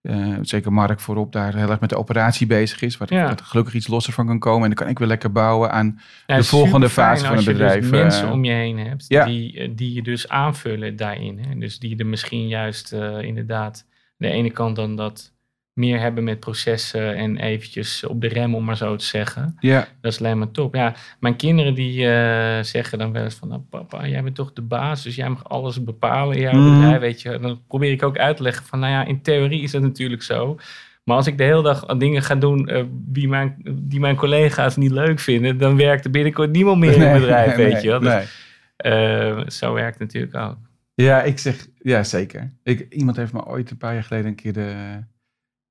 uh, 0.03 0.39
zeker 0.41 0.73
Mark 0.73 1.01
voorop 1.01 1.33
daar 1.33 1.55
heel 1.55 1.71
erg 1.71 1.81
met 1.81 1.91
de 1.91 1.97
operatie 1.97 2.47
bezig 2.47 2.83
is. 2.83 2.97
Waar 2.97 3.15
ja. 3.15 3.31
ik 3.31 3.41
gelukkig 3.41 3.75
iets 3.75 3.87
losser 3.87 4.13
van 4.13 4.27
kan 4.27 4.39
komen. 4.39 4.63
En 4.63 4.69
dan 4.69 4.79
kan 4.79 4.89
ik 4.89 4.99
weer 4.99 5.09
lekker 5.09 5.33
bouwen 5.33 5.73
aan 5.73 6.01
de 6.27 6.45
volgende 6.45 6.89
fase 6.89 7.27
van 7.27 7.37
het 7.37 7.45
bedrijf. 7.45 7.75
Als 7.75 7.85
je 7.85 7.91
dus 7.91 8.01
mensen 8.01 8.33
om 8.33 8.45
je 8.45 8.53
heen 8.53 8.79
hebt 8.79 9.09
die, 9.09 9.75
die 9.75 9.95
je 9.95 10.03
dus 10.03 10.29
aanvullen 10.29 10.97
daarin. 10.97 11.39
Hè? 11.39 11.59
Dus 11.59 11.79
die 11.79 11.99
er 11.99 12.07
misschien 12.07 12.49
juist 12.49 12.93
uh, 12.93 13.21
inderdaad 13.21 13.87
de 14.17 14.29
ene 14.29 14.51
kant 14.51 14.77
dan 14.77 14.97
dat 14.97 15.33
meer 15.73 16.01
hebben 16.01 16.25
met 16.25 16.41
processen 16.41 17.17
en 17.17 17.37
eventjes 17.37 18.05
op 18.05 18.21
de 18.21 18.29
rem, 18.29 18.55
om 18.55 18.65
maar 18.65 18.77
zo 18.77 18.97
te 18.97 19.05
zeggen. 19.05 19.57
Ja. 19.61 19.89
Dat 20.01 20.13
is 20.13 20.19
alleen 20.19 20.39
maar 20.39 20.51
top. 20.51 20.75
Ja, 20.75 20.95
mijn 21.21 21.37
kinderen 21.37 21.75
die 21.75 22.03
uh, 22.03 22.63
zeggen 22.63 22.99
dan 22.99 23.13
wel 23.13 23.25
eens 23.25 23.35
van, 23.35 23.49
nou, 23.49 23.61
papa, 23.61 24.07
jij 24.07 24.23
bent 24.23 24.35
toch 24.35 24.53
de 24.53 24.63
baas, 24.63 25.03
dus 25.03 25.15
jij 25.15 25.29
mag 25.29 25.49
alles 25.49 25.85
bepalen 25.85 26.37
in 26.37 26.43
jouw 26.43 26.53
mm. 26.53 26.81
bedrijf, 26.81 27.01
weet 27.01 27.23
je. 27.23 27.39
Dan 27.39 27.61
probeer 27.69 27.91
ik 27.91 28.03
ook 28.03 28.19
uit 28.19 28.37
te 28.37 28.43
leggen 28.43 28.67
van, 28.67 28.79
nou 28.79 28.93
ja, 28.93 29.05
in 29.05 29.23
theorie 29.23 29.63
is 29.63 29.71
dat 29.71 29.83
natuurlijk 29.83 30.23
zo. 30.23 30.59
Maar 31.05 31.17
als 31.17 31.27
ik 31.27 31.39
de 31.39 31.45
hele 31.45 31.63
dag 31.63 31.85
dingen 31.87 32.23
ga 32.23 32.35
doen 32.35 32.71
uh, 32.71 32.85
die, 32.91 33.29
mijn, 33.29 33.57
die 33.81 34.01
mijn 34.01 34.17
collega's 34.17 34.77
niet 34.77 34.91
leuk 34.91 35.21
vinden, 35.21 35.59
dan 35.59 35.77
werkt 35.77 36.05
er 36.05 36.11
binnenkort 36.11 36.53
niemand 36.53 36.79
meer 36.79 36.93
in 36.93 37.01
het 37.01 37.21
bedrijf, 37.21 37.55
weet 37.55 37.83
je 37.83 37.89
wel. 37.89 38.01
Dus, 38.01 38.51
uh, 38.87 39.47
zo 39.47 39.73
werkt 39.73 39.99
het 39.99 40.13
natuurlijk 40.13 40.35
ook. 40.35 40.57
Ja, 40.95 41.23
ik 41.23 41.39
zeg, 41.39 41.67
ja 41.79 42.05
zeker. 42.05 42.53
Ik, 42.63 42.87
iemand 42.91 43.17
heeft 43.17 43.33
me 43.33 43.47
ooit 43.47 43.71
een 43.71 43.77
paar 43.77 43.95
jaar 43.95 44.05
geleden 44.05 44.27
een 44.27 44.35
keer 44.35 44.53
de, 44.53 44.99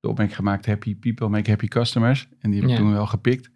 de 0.01 0.07
opmerking 0.07 0.37
gemaakt, 0.37 0.65
happy 0.65 0.95
people 0.95 1.29
make 1.29 1.49
happy 1.49 1.67
customers. 1.67 2.27
En 2.39 2.51
die 2.51 2.61
heb 2.61 2.69
ik 2.69 2.75
toen 2.75 2.93
wel 2.93 3.07
gepikt. 3.07 3.49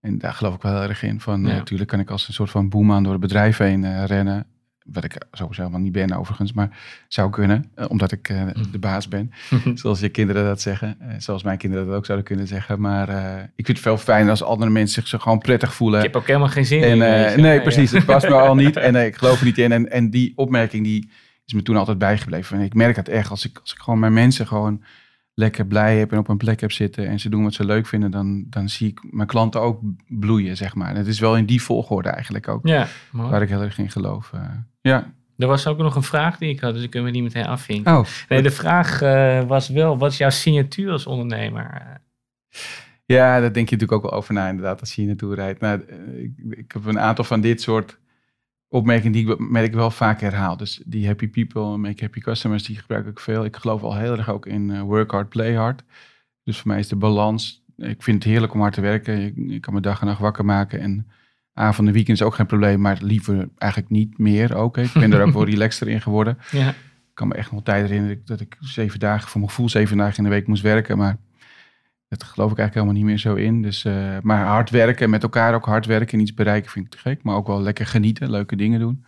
En 0.00 0.18
daar 0.18 0.32
geloof 0.32 0.54
ik 0.54 0.62
wel 0.62 0.82
erg 0.82 1.02
in. 1.02 1.20
Van, 1.20 1.40
Natuurlijk 1.40 1.90
kan 1.90 2.00
ik 2.00 2.10
als 2.10 2.28
een 2.28 2.34
soort 2.34 2.50
van 2.50 2.68
boeman 2.68 3.02
door 3.02 3.12
het 3.12 3.20
bedrijf 3.20 3.56
heen 3.56 3.82
uh, 3.82 4.04
rennen. 4.04 4.46
Wat 4.84 5.04
ik 5.04 5.16
sowieso 5.32 5.60
helemaal 5.62 5.82
niet 5.82 5.92
ben 5.92 6.12
overigens, 6.12 6.52
maar 6.52 6.78
zou 7.08 7.30
kunnen, 7.30 7.70
eh, 7.74 7.84
omdat 7.88 8.12
ik 8.12 8.28
uh, 8.28 8.46
de 8.72 8.78
baas 8.78 9.08
ben. 9.08 9.32
zoals 9.74 10.00
je 10.00 10.08
kinderen 10.08 10.44
dat 10.44 10.60
zeggen. 10.60 10.96
Uh, 11.02 11.08
zoals 11.18 11.42
mijn 11.42 11.58
kinderen 11.58 11.86
dat 11.86 11.96
ook 11.96 12.04
zouden 12.04 12.26
kunnen 12.26 12.46
zeggen. 12.46 12.80
Maar 12.80 13.08
ik 13.56 13.64
vind 13.64 13.78
het 13.78 13.86
veel 13.86 13.98
fijner 13.98 14.30
als 14.30 14.42
andere 14.42 14.70
mensen 14.70 15.08
zich 15.08 15.22
gewoon 15.22 15.38
prettig 15.38 15.74
voelen. 15.74 15.98
Ik 15.98 16.06
heb 16.06 16.16
ook 16.16 16.26
helemaal 16.26 16.48
geen 16.48 16.66
zin 16.66 16.82
en, 16.82 17.32
in. 17.32 17.42
nee, 17.42 17.60
precies. 17.60 17.90
Het 17.90 18.04
past 18.04 18.28
me 18.28 18.34
al 18.34 18.54
niet. 18.54 18.76
En 18.90 18.94
ik 18.96 19.16
geloof 19.16 19.38
er 19.38 19.44
niet 19.44 19.58
in. 19.58 19.72
En, 19.72 19.90
en 19.90 20.10
die 20.10 20.32
opmerking 20.36 20.84
die 20.84 21.10
is 21.46 21.52
me 21.52 21.62
toen 21.62 21.76
altijd 21.76 21.98
bijgebleven. 21.98 22.58
En 22.58 22.64
ik 22.64 22.74
merk 22.74 22.96
het 22.96 23.08
echt 23.08 23.30
als 23.30 23.46
ik, 23.46 23.58
als 23.58 23.72
ik 23.72 23.78
gewoon 23.78 23.98
mijn 23.98 24.12
mensen 24.12 24.46
gewoon 24.46 24.82
lekker 25.34 25.66
blij 25.66 25.98
heb 25.98 26.12
en 26.12 26.18
op 26.18 26.28
een 26.28 26.36
plek 26.36 26.60
heb 26.60 26.72
zitten 26.72 27.06
en 27.06 27.20
ze 27.20 27.28
doen 27.28 27.42
wat 27.42 27.54
ze 27.54 27.64
leuk 27.64 27.86
vinden, 27.86 28.10
dan, 28.10 28.44
dan 28.48 28.68
zie 28.68 28.88
ik 28.88 29.00
mijn 29.10 29.28
klanten 29.28 29.60
ook 29.60 29.80
bloeien, 30.08 30.56
zeg 30.56 30.74
maar. 30.74 30.88
En 30.88 30.96
het 30.96 31.06
is 31.06 31.20
wel 31.20 31.36
in 31.36 31.46
die 31.46 31.62
volgorde 31.62 32.08
eigenlijk 32.08 32.48
ook, 32.48 32.66
ja, 32.66 32.86
waar 33.10 33.42
ik 33.42 33.48
heel 33.48 33.62
erg 33.62 33.78
in 33.78 33.90
geloof. 33.90 34.32
Uh, 34.34 34.40
ja. 34.80 35.12
Er 35.36 35.46
was 35.46 35.66
ook 35.66 35.78
nog 35.78 35.96
een 35.96 36.02
vraag 36.02 36.38
die 36.38 36.50
ik 36.50 36.60
had, 36.60 36.74
dus 36.74 36.82
ik 36.82 36.90
kan 36.90 37.02
me 37.02 37.10
niet 37.10 37.22
meteen 37.22 37.46
afvinken. 37.46 37.96
Oh, 37.96 38.04
nee, 38.28 38.42
de 38.42 38.50
vraag 38.50 39.02
uh, 39.02 39.42
was 39.42 39.68
wel, 39.68 39.98
wat 39.98 40.10
is 40.10 40.18
jouw 40.18 40.30
signatuur 40.30 40.90
als 40.90 41.06
ondernemer? 41.06 41.98
Ja, 43.04 43.40
daar 43.40 43.52
denk 43.52 43.68
je 43.68 43.76
natuurlijk 43.76 43.92
ook 43.92 44.10
wel 44.10 44.18
over 44.18 44.34
na, 44.34 44.48
inderdaad, 44.48 44.80
als 44.80 44.94
je 44.94 45.00
hier 45.00 45.10
naartoe 45.10 45.34
rijdt. 45.34 45.60
Nou, 45.60 45.84
eh, 45.88 46.22
ik, 46.22 46.32
ik 46.50 46.72
heb 46.72 46.84
een 46.84 47.00
aantal 47.00 47.24
van 47.24 47.40
dit 47.40 47.60
soort 47.60 47.98
opmerking 48.70 49.12
die 49.12 49.30
ik 49.30 49.38
merk 49.38 49.74
wel 49.74 49.90
vaak 49.90 50.20
herhaal. 50.20 50.56
Dus 50.56 50.82
die 50.86 51.06
happy 51.06 51.28
people, 51.28 51.76
make 51.76 52.02
happy 52.04 52.20
customers, 52.20 52.62
die 52.62 52.76
gebruik 52.76 53.06
ik 53.06 53.20
veel. 53.20 53.44
Ik 53.44 53.56
geloof 53.56 53.82
al 53.82 53.96
heel 53.96 54.16
erg 54.16 54.28
ook 54.30 54.46
in 54.46 54.68
uh, 54.68 54.80
work 54.80 55.10
hard, 55.10 55.28
play 55.28 55.54
hard. 55.54 55.82
Dus 56.44 56.58
voor 56.58 56.68
mij 56.68 56.78
is 56.78 56.88
de 56.88 56.96
balans. 56.96 57.64
Ik 57.76 58.02
vind 58.02 58.24
het 58.24 58.32
heerlijk 58.32 58.54
om 58.54 58.60
hard 58.60 58.74
te 58.74 58.80
werken. 58.80 59.20
Ik, 59.50 59.60
kan 59.60 59.72
mijn 59.72 59.84
dag 59.84 60.00
en 60.00 60.06
nacht 60.06 60.20
wakker 60.20 60.44
maken. 60.44 60.80
En 60.80 61.06
avond 61.52 61.88
en 61.88 61.94
weekend 61.94 62.20
is 62.20 62.26
ook 62.26 62.34
geen 62.34 62.46
probleem, 62.46 62.80
maar 62.80 62.98
liever 63.00 63.48
eigenlijk 63.56 63.92
niet 63.92 64.18
meer 64.18 64.54
ook. 64.54 64.78
Ik 64.78 64.92
ben 64.92 65.12
er 65.12 65.26
ook 65.26 65.32
wel 65.32 65.44
relaxter 65.54 65.88
in 65.88 66.00
geworden. 66.00 66.38
Ja. 66.50 66.68
Ik 66.68 67.14
kan 67.14 67.28
me 67.28 67.34
echt 67.34 67.52
nog 67.52 67.62
tijd 67.62 67.86
herinneren 67.86 68.22
dat 68.24 68.40
ik 68.40 68.56
zeven 68.60 68.98
dagen, 68.98 69.28
voor 69.28 69.40
mijn 69.40 69.52
gevoel 69.52 69.68
zeven 69.68 69.96
dagen 69.96 70.16
in 70.16 70.24
de 70.24 70.30
week 70.30 70.46
moest 70.46 70.62
werken. 70.62 70.98
Maar 70.98 71.16
dat 72.10 72.22
geloof 72.22 72.50
ik 72.50 72.58
eigenlijk 72.58 72.74
helemaal 72.74 72.94
niet 72.94 73.04
meer 73.04 73.18
zo 73.18 73.34
in. 73.34 73.62
Dus, 73.62 73.84
uh, 73.84 74.16
maar 74.22 74.46
hard 74.46 74.70
werken, 74.70 75.10
met 75.10 75.22
elkaar 75.22 75.54
ook 75.54 75.64
hard 75.64 75.86
werken 75.86 76.12
en 76.12 76.20
iets 76.20 76.34
bereiken 76.34 76.70
vind 76.70 76.84
ik 76.84 76.90
te 76.90 76.98
gek. 76.98 77.22
Maar 77.22 77.34
ook 77.34 77.46
wel 77.46 77.60
lekker 77.60 77.86
genieten, 77.86 78.30
leuke 78.30 78.56
dingen 78.56 78.80
doen. 78.80 79.04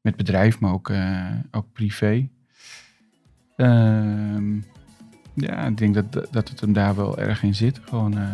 Met 0.00 0.16
bedrijf, 0.16 0.60
maar 0.60 0.72
ook, 0.72 0.88
uh, 0.88 1.26
ook 1.50 1.66
privé. 1.72 2.28
Uh, 3.56 4.62
ja, 5.34 5.66
ik 5.66 5.76
denk 5.78 5.94
dat, 5.94 6.12
dat 6.30 6.48
het 6.48 6.60
hem 6.60 6.72
daar 6.72 6.96
wel 6.96 7.18
erg 7.18 7.42
in 7.42 7.54
zit. 7.54 7.80
Gewoon, 7.84 8.18
uh, 8.18 8.24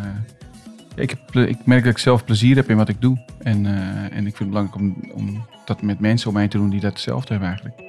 ik, 0.94 1.16
ik 1.32 1.66
merk 1.66 1.84
dat 1.84 1.92
ik 1.92 1.98
zelf 1.98 2.24
plezier 2.24 2.56
heb 2.56 2.70
in 2.70 2.76
wat 2.76 2.88
ik 2.88 3.00
doe. 3.00 3.24
En, 3.38 3.66
en 4.10 4.26
ik 4.26 4.36
vind 4.36 4.38
het 4.38 4.48
belangrijk 4.48 4.76
om, 4.80 5.10
om 5.12 5.44
dat 5.64 5.82
met 5.82 6.00
mensen 6.00 6.28
om 6.28 6.34
mij 6.34 6.48
te 6.48 6.56
doen 6.56 6.70
die 6.70 6.80
dat 6.80 6.92
hetzelfde 6.92 7.30
hebben 7.30 7.48
eigenlijk. 7.48 7.84